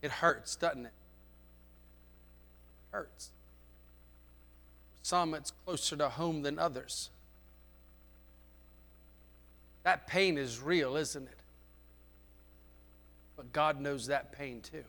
It 0.01 0.11
hurts, 0.11 0.55
doesn't 0.55 0.85
it? 0.85 0.91
Hurts. 2.91 3.31
Some 5.03 5.33
it's 5.33 5.51
closer 5.65 5.95
to 5.97 6.09
home 6.09 6.41
than 6.41 6.59
others. 6.59 7.09
That 9.83 10.07
pain 10.07 10.37
is 10.37 10.59
real, 10.59 10.97
isn't 10.97 11.27
it? 11.27 11.39
But 13.37 13.53
God 13.53 13.79
knows 13.79 14.07
that 14.07 14.33
pain 14.33 14.61
too. 14.61 14.83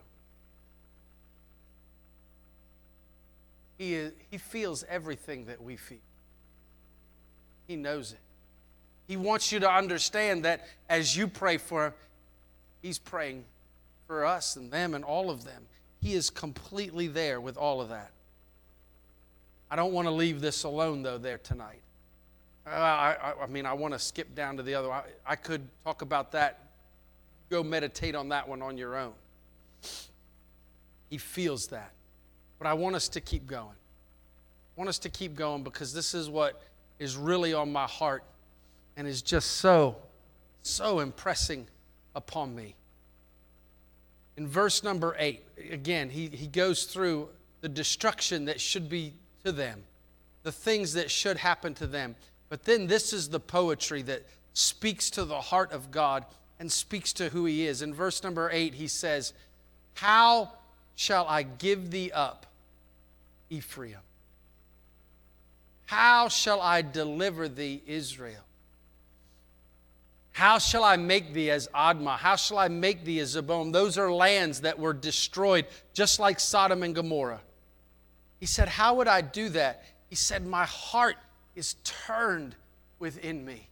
He, 3.77 3.93
is, 3.93 4.11
he 4.29 4.37
feels 4.37 4.83
everything 4.89 5.45
that 5.45 5.63
we 5.63 5.77
feel. 5.77 5.99
He 7.67 7.77
knows 7.77 8.11
it. 8.11 8.19
He 9.07 9.15
wants 9.15 9.51
you 9.51 9.59
to 9.61 9.71
understand 9.71 10.43
that 10.43 10.67
as 10.89 11.15
you 11.15 11.27
pray 11.27 11.57
for 11.57 11.87
him, 11.87 11.93
He's 12.81 12.99
praying 12.99 13.43
for 14.07 14.25
us 14.25 14.55
and 14.55 14.71
them 14.71 14.93
and 14.93 15.03
all 15.03 15.29
of 15.29 15.43
them. 15.43 15.63
He 16.01 16.13
is 16.13 16.29
completely 16.29 17.07
there 17.07 17.41
with 17.41 17.57
all 17.57 17.81
of 17.81 17.89
that. 17.89 18.11
I 19.69 19.75
don't 19.75 19.93
want 19.93 20.07
to 20.07 20.11
leave 20.11 20.41
this 20.41 20.63
alone, 20.63 21.03
though, 21.03 21.17
there 21.17 21.37
tonight. 21.37 21.81
Uh, 22.65 22.69
I, 22.69 23.33
I, 23.41 23.47
mean, 23.47 23.65
I 23.65 23.73
want 23.73 23.93
to 23.93 23.99
skip 23.99 24.35
down 24.35 24.57
to 24.57 24.63
the 24.63 24.75
other 24.75 24.91
I, 24.91 25.03
I 25.25 25.35
could 25.35 25.67
talk 25.83 26.01
about 26.01 26.31
that. 26.33 26.59
Go 27.49 27.63
meditate 27.63 28.15
on 28.15 28.29
that 28.29 28.47
one 28.47 28.61
on 28.61 28.77
your 28.77 28.95
own. 28.95 29.13
He 31.09 31.17
feels 31.17 31.67
that. 31.67 31.91
But 32.59 32.67
I 32.67 32.73
want 32.73 32.95
us 32.95 33.07
to 33.09 33.21
keep 33.21 33.47
going. 33.47 33.65
I 33.65 34.79
want 34.79 34.89
us 34.89 34.99
to 34.99 35.09
keep 35.09 35.35
going 35.35 35.63
because 35.63 35.93
this 35.93 36.13
is 36.13 36.29
what 36.29 36.61
is 36.99 37.15
really 37.15 37.53
on 37.53 37.71
my 37.71 37.85
heart 37.85 38.23
and 38.97 39.07
is 39.07 39.21
just 39.21 39.51
so, 39.57 39.95
so 40.61 40.99
impressing 40.99 41.67
upon 42.15 42.55
me. 42.55 42.75
In 44.39 44.47
verse 44.47 44.83
number 44.83 45.17
eight, 45.19 45.43
again, 45.69 46.09
he, 46.09 46.27
he 46.27 46.47
goes 46.47 46.85
through 46.85 47.27
the 47.59 47.67
destruction 47.67 48.45
that 48.45 48.61
should 48.61 48.87
be 48.87 49.11
to 49.43 49.51
them, 49.51 49.83
the 50.43 50.51
things 50.53 50.93
that 50.93 51.11
should 51.11 51.35
happen 51.35 51.73
to 51.73 51.85
them. 51.85 52.15
But 52.47 52.63
then 52.63 52.87
this 52.87 53.11
is 53.11 53.27
the 53.27 53.41
poetry 53.41 54.01
that 54.03 54.23
speaks 54.53 55.09
to 55.09 55.25
the 55.25 55.41
heart 55.41 55.73
of 55.73 55.91
God 55.91 56.23
and 56.57 56.71
speaks 56.71 57.11
to 57.13 57.27
who 57.27 57.43
he 57.43 57.67
is. 57.67 57.81
In 57.81 57.93
verse 57.93 58.23
number 58.23 58.49
eight, 58.53 58.75
he 58.75 58.87
says, 58.87 59.33
How 59.95 60.53
shall 60.95 61.27
I 61.27 61.43
give 61.43 61.91
thee 61.91 62.09
up, 62.13 62.45
Ephraim? 63.49 63.97
How 65.87 66.29
shall 66.29 66.61
I 66.61 66.81
deliver 66.81 67.49
thee, 67.49 67.83
Israel? 67.85 68.45
How 70.31 70.57
shall 70.57 70.83
I 70.83 70.95
make 70.95 71.33
thee 71.33 71.49
as 71.49 71.67
Admah? 71.75 72.17
How 72.17 72.35
shall 72.35 72.57
I 72.57 72.67
make 72.67 73.03
thee 73.03 73.19
as 73.19 73.35
Zeboim? 73.35 73.73
Those 73.73 73.97
are 73.97 74.11
lands 74.11 74.61
that 74.61 74.79
were 74.79 74.93
destroyed, 74.93 75.65
just 75.93 76.19
like 76.19 76.39
Sodom 76.39 76.83
and 76.83 76.95
Gomorrah. 76.95 77.41
He 78.39 78.45
said, 78.45 78.69
How 78.69 78.95
would 78.95 79.07
I 79.07 79.21
do 79.21 79.49
that? 79.49 79.83
He 80.07 80.15
said, 80.15 80.45
My 80.45 80.65
heart 80.65 81.17
is 81.55 81.75
turned 81.83 82.55
within 82.99 83.43
me. 83.45 83.67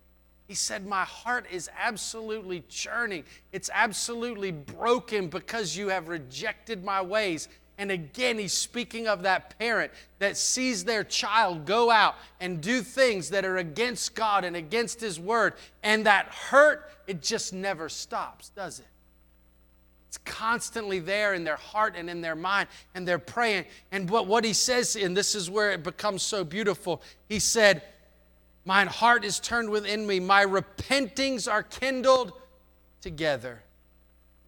He 0.47 0.55
said, 0.55 0.85
My 0.85 1.03
heart 1.03 1.45
is 1.51 1.69
absolutely 1.77 2.63
churning. 2.69 3.23
It's 3.51 3.69
absolutely 3.73 4.51
broken 4.51 5.27
because 5.27 5.75
you 5.75 5.89
have 5.89 6.07
rejected 6.07 6.83
my 6.83 7.01
ways. 7.01 7.49
And 7.77 7.91
again, 7.91 8.39
he's 8.39 8.53
speaking 8.53 9.07
of 9.07 9.23
that 9.23 9.57
parent 9.59 9.91
that 10.19 10.35
sees 10.35 10.83
their 10.83 11.03
child 11.03 11.65
go 11.65 11.91
out 11.91 12.15
and 12.39 12.59
do 12.59 12.81
things 12.81 13.29
that 13.29 13.45
are 13.45 13.57
against 13.57 14.15
God 14.15 14.43
and 14.43 14.55
against 14.55 14.99
his 14.99 15.19
word. 15.19 15.53
And 15.83 16.05
that 16.07 16.27
hurt, 16.27 16.89
it 17.05 17.21
just 17.21 17.53
never 17.53 17.87
stops, 17.87 18.49
does 18.49 18.79
it? 18.79 18.87
It's 20.07 20.17
constantly 20.19 20.99
there 20.99 21.33
in 21.33 21.43
their 21.43 21.57
heart 21.57 21.95
and 21.95 22.09
in 22.09 22.21
their 22.21 22.35
mind, 22.35 22.69
and 22.95 23.07
they're 23.07 23.19
praying. 23.19 23.65
And 23.91 24.09
what, 24.09 24.25
what 24.25 24.43
he 24.43 24.53
says, 24.53 24.95
and 24.95 25.15
this 25.15 25.35
is 25.35 25.49
where 25.49 25.71
it 25.71 25.83
becomes 25.83 26.23
so 26.23 26.43
beautiful, 26.43 27.01
he 27.29 27.39
said, 27.39 27.83
Mine 28.65 28.87
heart 28.87 29.23
is 29.23 29.39
turned 29.39 29.69
within 29.69 30.05
me, 30.05 30.19
my 30.19 30.45
repentings 30.45 31.49
are 31.49 31.63
kindled 31.63 32.33
together. 33.01 33.61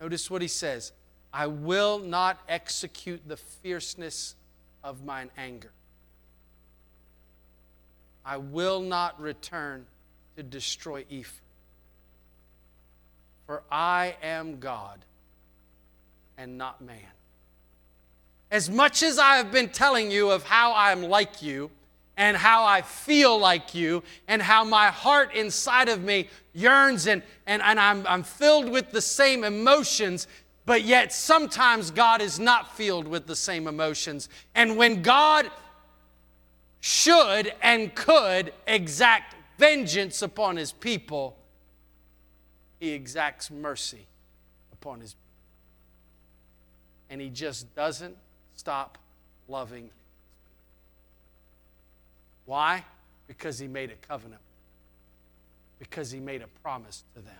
Notice 0.01 0.29
what 0.29 0.41
he 0.41 0.47
says 0.47 0.93
I 1.33 1.47
will 1.47 1.99
not 1.99 2.39
execute 2.47 3.21
the 3.27 3.37
fierceness 3.37 4.35
of 4.83 5.03
mine 5.05 5.29
anger. 5.37 5.71
I 8.25 8.37
will 8.37 8.81
not 8.81 9.19
return 9.19 9.85
to 10.35 10.43
destroy 10.43 11.05
Ephraim. 11.09 11.41
For 13.45 13.63
I 13.71 14.15
am 14.21 14.59
God 14.59 14.99
and 16.37 16.57
not 16.57 16.81
man. 16.81 16.97
As 18.51 18.69
much 18.69 19.03
as 19.03 19.19
I 19.19 19.37
have 19.37 19.51
been 19.51 19.69
telling 19.69 20.09
you 20.11 20.31
of 20.31 20.43
how 20.43 20.73
I'm 20.75 21.03
like 21.03 21.41
you, 21.41 21.69
and 22.17 22.35
how 22.35 22.65
I 22.65 22.81
feel 22.81 23.39
like 23.39 23.73
you, 23.73 24.03
and 24.27 24.41
how 24.41 24.65
my 24.65 24.87
heart 24.87 25.33
inside 25.33 25.87
of 25.87 26.03
me 26.03 26.27
yearns, 26.53 27.07
and, 27.07 27.23
and, 27.47 27.61
and 27.61 27.79
I'm, 27.79 28.05
I'm 28.05 28.23
filled 28.23 28.69
with 28.69 28.91
the 28.91 29.01
same 29.01 29.45
emotions, 29.45 30.27
but 30.69 30.83
yet 30.83 31.11
sometimes 31.11 31.89
God 31.89 32.21
is 32.21 32.39
not 32.39 32.77
filled 32.77 33.07
with 33.07 33.25
the 33.25 33.35
same 33.35 33.67
emotions. 33.67 34.29
And 34.53 34.77
when 34.77 35.01
God 35.01 35.49
should 36.79 37.51
and 37.63 37.95
could 37.95 38.53
exact 38.67 39.35
vengeance 39.57 40.21
upon 40.21 40.57
his 40.57 40.71
people, 40.71 41.35
he 42.79 42.91
exacts 42.91 43.49
mercy 43.49 44.05
upon 44.71 45.01
his. 45.01 45.15
And 47.09 47.19
he 47.19 47.31
just 47.31 47.73
doesn't 47.73 48.15
stop 48.55 48.99
loving. 49.47 49.89
Why? 52.45 52.85
Because 53.25 53.57
he 53.57 53.67
made 53.67 53.89
a 53.89 54.07
covenant. 54.07 54.41
Because 55.79 56.11
he 56.11 56.19
made 56.19 56.43
a 56.43 56.47
promise 56.61 57.03
to 57.15 57.21
them. 57.21 57.33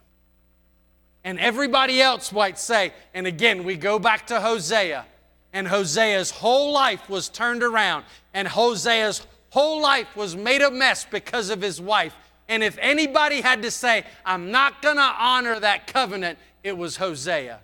And 1.23 1.39
everybody 1.39 2.01
else 2.01 2.31
might 2.31 2.57
say, 2.57 2.93
and 3.13 3.27
again, 3.27 3.63
we 3.63 3.75
go 3.75 3.99
back 3.99 4.27
to 4.27 4.39
Hosea, 4.39 5.05
and 5.51 5.67
Hosea's 5.67 6.31
whole 6.31 6.71
life 6.71 7.09
was 7.09 7.27
turned 7.27 7.63
around, 7.63 8.05
and 8.33 8.47
Hosea's 8.47 9.25
whole 9.49 9.81
life 9.81 10.15
was 10.15 10.35
made 10.35 10.61
a 10.61 10.71
mess 10.71 11.05
because 11.05 11.49
of 11.49 11.61
his 11.61 11.81
wife. 11.81 12.15
And 12.47 12.63
if 12.63 12.77
anybody 12.79 13.41
had 13.41 13.61
to 13.63 13.71
say, 13.71 14.05
I'm 14.25 14.51
not 14.51 14.81
going 14.81 14.95
to 14.95 15.01
honor 15.01 15.59
that 15.59 15.87
covenant, 15.87 16.39
it 16.63 16.77
was 16.77 16.97
Hosea. 16.97 17.59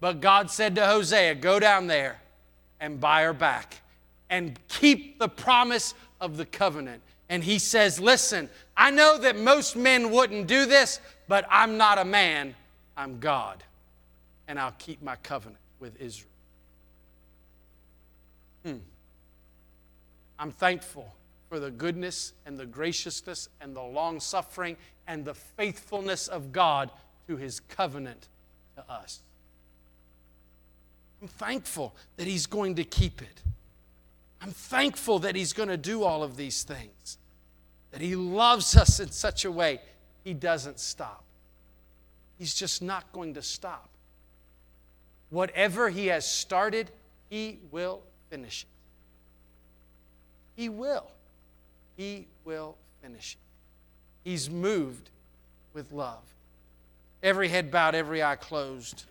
But 0.00 0.20
God 0.20 0.50
said 0.50 0.74
to 0.76 0.86
Hosea, 0.86 1.36
Go 1.36 1.60
down 1.60 1.86
there 1.86 2.20
and 2.80 3.00
buy 3.00 3.22
her 3.22 3.32
back 3.32 3.80
and 4.30 4.58
keep 4.68 5.18
the 5.18 5.28
promise 5.28 5.94
of 6.20 6.36
the 6.36 6.46
covenant. 6.46 7.02
And 7.28 7.44
he 7.44 7.58
says, 7.58 8.00
Listen, 8.00 8.48
I 8.76 8.90
know 8.90 9.18
that 9.18 9.38
most 9.38 9.76
men 9.76 10.10
wouldn't 10.10 10.46
do 10.46 10.66
this, 10.66 11.00
but 11.28 11.46
I'm 11.50 11.76
not 11.76 11.98
a 11.98 12.04
man, 12.04 12.54
I'm 13.02 13.18
God. 13.18 13.64
And 14.46 14.58
I'll 14.58 14.74
keep 14.78 15.02
my 15.02 15.16
covenant 15.16 15.58
with 15.80 16.00
Israel. 16.00 16.30
Hmm. 18.64 18.76
I'm 20.38 20.52
thankful 20.52 21.12
for 21.48 21.58
the 21.58 21.70
goodness 21.70 22.32
and 22.46 22.56
the 22.56 22.66
graciousness 22.66 23.48
and 23.60 23.74
the 23.74 23.82
long 23.82 24.20
suffering 24.20 24.76
and 25.06 25.24
the 25.24 25.34
faithfulness 25.34 26.28
of 26.28 26.52
God 26.52 26.90
to 27.26 27.36
his 27.36 27.60
covenant 27.60 28.28
to 28.76 28.84
us. 28.90 29.20
I'm 31.20 31.28
thankful 31.28 31.94
that 32.16 32.26
he's 32.26 32.46
going 32.46 32.76
to 32.76 32.84
keep 32.84 33.20
it. 33.20 33.42
I'm 34.40 34.50
thankful 34.50 35.20
that 35.20 35.36
he's 35.36 35.52
going 35.52 35.68
to 35.68 35.76
do 35.76 36.02
all 36.02 36.22
of 36.22 36.36
these 36.36 36.62
things, 36.62 37.18
that 37.92 38.00
he 38.00 38.16
loves 38.16 38.76
us 38.76 38.98
in 38.98 39.10
such 39.10 39.44
a 39.44 39.52
way 39.52 39.80
he 40.24 40.34
doesn't 40.34 40.80
stop. 40.80 41.24
He's 42.42 42.54
just 42.54 42.82
not 42.82 43.12
going 43.12 43.34
to 43.34 43.42
stop. 43.42 43.88
Whatever 45.30 45.90
he 45.90 46.08
has 46.08 46.28
started, 46.28 46.90
he 47.30 47.60
will 47.70 48.00
finish 48.30 48.64
it. 48.64 50.60
He 50.60 50.68
will. 50.68 51.06
He 51.96 52.26
will 52.44 52.74
finish 53.00 53.34
it. 53.36 54.28
He's 54.28 54.50
moved 54.50 55.08
with 55.72 55.92
love. 55.92 56.24
Every 57.22 57.46
head 57.46 57.70
bowed, 57.70 57.94
every 57.94 58.24
eye 58.24 58.34
closed. 58.34 59.04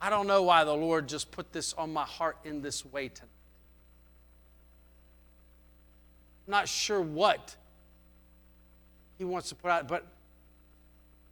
I 0.00 0.10
don't 0.10 0.26
know 0.26 0.42
why 0.42 0.64
the 0.64 0.74
Lord 0.74 1.08
just 1.08 1.30
put 1.30 1.52
this 1.52 1.72
on 1.74 1.92
my 1.92 2.02
heart 2.02 2.36
in 2.44 2.62
this 2.62 2.84
way 2.84 3.10
tonight. 3.10 3.30
I'm 6.48 6.50
not 6.50 6.68
sure 6.68 7.00
what 7.00 7.54
He 9.18 9.24
wants 9.24 9.48
to 9.50 9.54
put 9.54 9.70
out, 9.70 9.88
but 9.88 10.06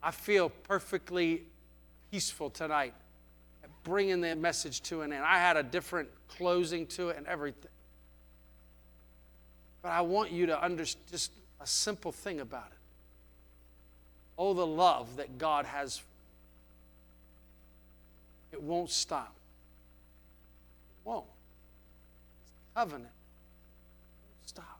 I 0.03 0.11
feel 0.11 0.49
perfectly 0.49 1.43
peaceful 2.11 2.49
tonight 2.49 2.93
bringing 3.87 4.19
the 4.19 4.35
message 4.35 4.81
to 4.81 5.01
an 5.01 5.13
end. 5.13 5.23
I 5.23 5.37
had 5.37 5.55
a 5.55 5.63
different 5.63 6.09
closing 6.27 6.85
to 6.87 7.09
it 7.09 7.17
and 7.17 7.25
everything. 7.25 7.71
But 9.81 9.89
I 9.89 10.01
want 10.01 10.29
you 10.29 10.47
to 10.47 10.61
understand 10.61 11.05
just 11.09 11.31
a 11.61 11.65
simple 11.65 12.11
thing 12.11 12.41
about 12.41 12.67
it. 12.67 12.77
Oh, 14.37 14.53
the 14.53 14.67
love 14.67 15.15
that 15.15 15.37
God 15.37 15.65
has 15.65 16.01
it 18.51 18.61
won't 18.61 18.89
stop. 18.89 19.33
It 20.89 21.09
won't. 21.09 21.25
It's 22.41 22.53
covenant. 22.75 23.03
It 23.03 24.25
won't 24.25 24.49
stop. 24.49 24.79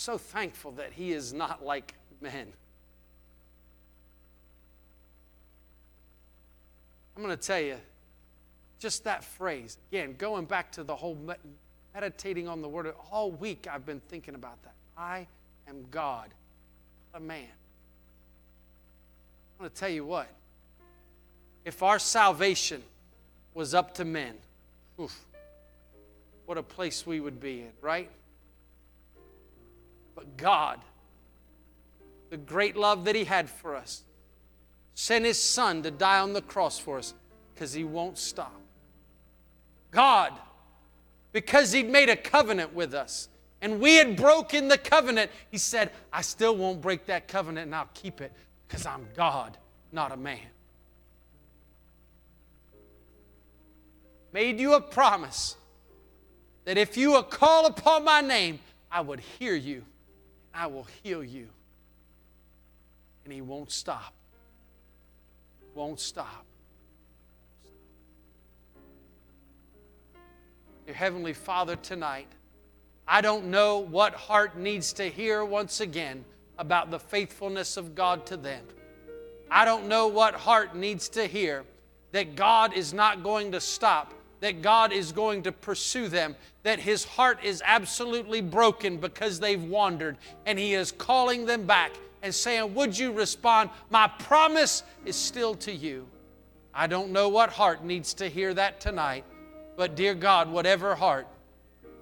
So 0.00 0.16
thankful 0.16 0.72
that 0.72 0.94
He 0.94 1.12
is 1.12 1.34
not 1.34 1.62
like 1.62 1.92
men. 2.22 2.46
I'm 7.14 7.22
going 7.22 7.36
to 7.36 7.46
tell 7.46 7.60
you, 7.60 7.76
just 8.78 9.04
that 9.04 9.22
phrase, 9.22 9.76
again, 9.92 10.14
going 10.16 10.46
back 10.46 10.72
to 10.72 10.84
the 10.84 10.96
whole 10.96 11.18
meditating 11.94 12.48
on 12.48 12.62
the 12.62 12.68
word, 12.68 12.94
all 13.12 13.30
week 13.30 13.66
I've 13.70 13.84
been 13.84 14.00
thinking 14.08 14.34
about 14.34 14.62
that. 14.62 14.72
I 14.96 15.26
am 15.68 15.84
God, 15.90 16.30
a 17.12 17.20
man. 17.20 17.44
I'm 19.58 19.64
going 19.64 19.70
to 19.70 19.76
tell 19.76 19.90
you 19.90 20.06
what. 20.06 20.28
If 21.66 21.82
our 21.82 21.98
salvation 21.98 22.82
was 23.52 23.74
up 23.74 23.92
to 23.96 24.06
men, 24.06 24.32
oof, 24.98 25.26
what 26.46 26.56
a 26.56 26.62
place 26.62 27.06
we 27.06 27.20
would 27.20 27.38
be 27.38 27.60
in, 27.60 27.72
right? 27.82 28.08
But 30.14 30.36
God, 30.36 30.80
the 32.30 32.36
great 32.36 32.76
love 32.76 33.04
that 33.04 33.14
He 33.14 33.24
had 33.24 33.48
for 33.48 33.76
us, 33.76 34.02
sent 34.94 35.24
His 35.24 35.40
Son 35.40 35.82
to 35.82 35.90
die 35.90 36.20
on 36.20 36.32
the 36.32 36.42
cross 36.42 36.78
for 36.78 36.98
us 36.98 37.14
because 37.54 37.72
He 37.72 37.84
won't 37.84 38.18
stop. 38.18 38.54
God, 39.90 40.32
because 41.32 41.72
He'd 41.72 41.88
made 41.88 42.08
a 42.08 42.16
covenant 42.16 42.74
with 42.74 42.94
us 42.94 43.28
and 43.62 43.80
we 43.80 43.96
had 43.96 44.16
broken 44.16 44.68
the 44.68 44.78
covenant, 44.78 45.30
He 45.50 45.58
said, 45.58 45.90
I 46.12 46.22
still 46.22 46.56
won't 46.56 46.80
break 46.80 47.06
that 47.06 47.28
covenant 47.28 47.66
and 47.66 47.74
I'll 47.74 47.90
keep 47.94 48.20
it 48.20 48.32
because 48.66 48.86
I'm 48.86 49.06
God, 49.14 49.58
not 49.92 50.12
a 50.12 50.16
man. 50.16 50.38
Made 54.32 54.60
you 54.60 54.74
a 54.74 54.80
promise 54.80 55.56
that 56.64 56.78
if 56.78 56.96
you 56.96 57.12
would 57.12 57.30
call 57.30 57.66
upon 57.66 58.04
my 58.04 58.20
name, 58.20 58.60
I 58.90 59.00
would 59.00 59.20
hear 59.20 59.54
you, 59.54 59.84
I 60.54 60.66
will 60.66 60.86
heal 61.02 61.22
you. 61.22 61.48
And 63.24 63.32
he 63.32 63.40
won't 63.40 63.70
stop. 63.70 64.14
Won't 65.74 66.00
stop. 66.00 66.44
Your 70.86 70.96
Heavenly 70.96 71.32
Father, 71.32 71.76
tonight, 71.76 72.26
I 73.06 73.20
don't 73.20 73.46
know 73.46 73.78
what 73.78 74.14
heart 74.14 74.56
needs 74.56 74.92
to 74.94 75.04
hear 75.04 75.44
once 75.44 75.80
again 75.80 76.24
about 76.58 76.90
the 76.90 76.98
faithfulness 76.98 77.76
of 77.76 77.94
God 77.94 78.26
to 78.26 78.36
them. 78.36 78.64
I 79.50 79.64
don't 79.64 79.88
know 79.88 80.08
what 80.08 80.34
heart 80.34 80.76
needs 80.76 81.08
to 81.10 81.26
hear 81.26 81.64
that 82.12 82.36
God 82.36 82.72
is 82.74 82.92
not 82.92 83.22
going 83.22 83.52
to 83.52 83.60
stop, 83.60 84.14
that 84.40 84.62
God 84.62 84.92
is 84.92 85.12
going 85.12 85.42
to 85.44 85.52
pursue 85.52 86.08
them, 86.08 86.34
that 86.62 86.78
His 86.80 87.04
heart 87.04 87.44
is 87.44 87.62
absolutely 87.64 88.40
broken 88.40 88.96
because 88.96 89.38
they've 89.38 89.62
wandered, 89.62 90.16
and 90.46 90.58
He 90.58 90.74
is 90.74 90.92
calling 90.92 91.46
them 91.46 91.66
back 91.66 91.92
and 92.22 92.34
saying, 92.34 92.74
Would 92.74 92.98
you 92.98 93.12
respond? 93.12 93.70
My 93.90 94.08
promise 94.08 94.82
is 95.04 95.16
still 95.16 95.54
to 95.56 95.72
you. 95.72 96.06
I 96.72 96.86
don't 96.86 97.10
know 97.10 97.28
what 97.28 97.50
heart 97.50 97.84
needs 97.84 98.14
to 98.14 98.28
hear 98.28 98.54
that 98.54 98.80
tonight, 98.80 99.24
but 99.76 99.96
dear 99.96 100.14
God, 100.14 100.50
whatever 100.50 100.94
heart 100.94 101.26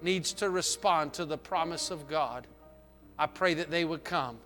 needs 0.02 0.32
to 0.34 0.50
respond 0.50 1.12
to 1.14 1.24
the 1.24 1.38
promise 1.38 1.90
of 1.90 2.08
God, 2.08 2.46
I 3.18 3.26
pray 3.26 3.54
that 3.54 3.70
they 3.70 3.84
would 3.84 4.04
come. 4.04 4.38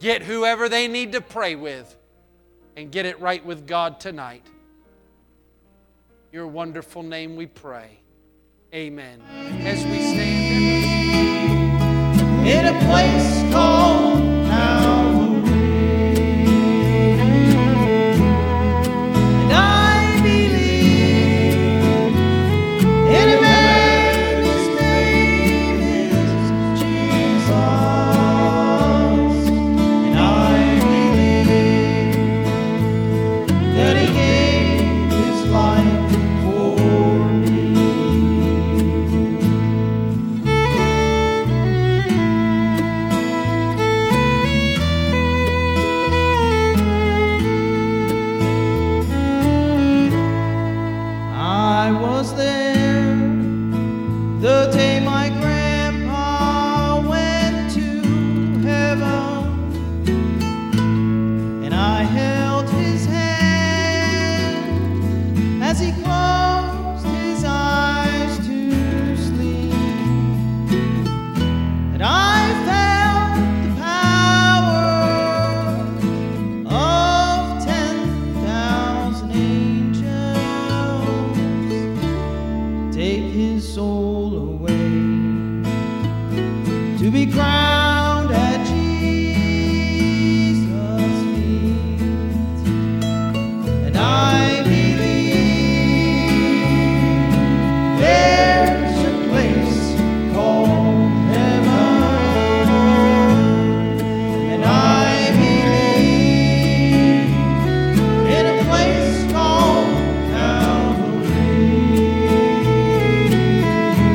Get 0.00 0.22
whoever 0.22 0.68
they 0.68 0.88
need 0.88 1.12
to 1.12 1.20
pray 1.20 1.54
with 1.54 1.96
and 2.76 2.90
get 2.90 3.06
it 3.06 3.20
right 3.20 3.44
with 3.44 3.66
God 3.66 4.00
tonight. 4.00 4.46
Your 6.32 6.46
wonderful 6.46 7.02
name 7.02 7.36
we 7.36 7.44
pray. 7.44 7.98
Amen. 8.74 9.20
As 9.66 9.84
we 9.84 10.00
stand. 10.00 11.76
In 12.48 12.64
a 12.64 12.78
place 12.86 13.52
called 13.52 14.01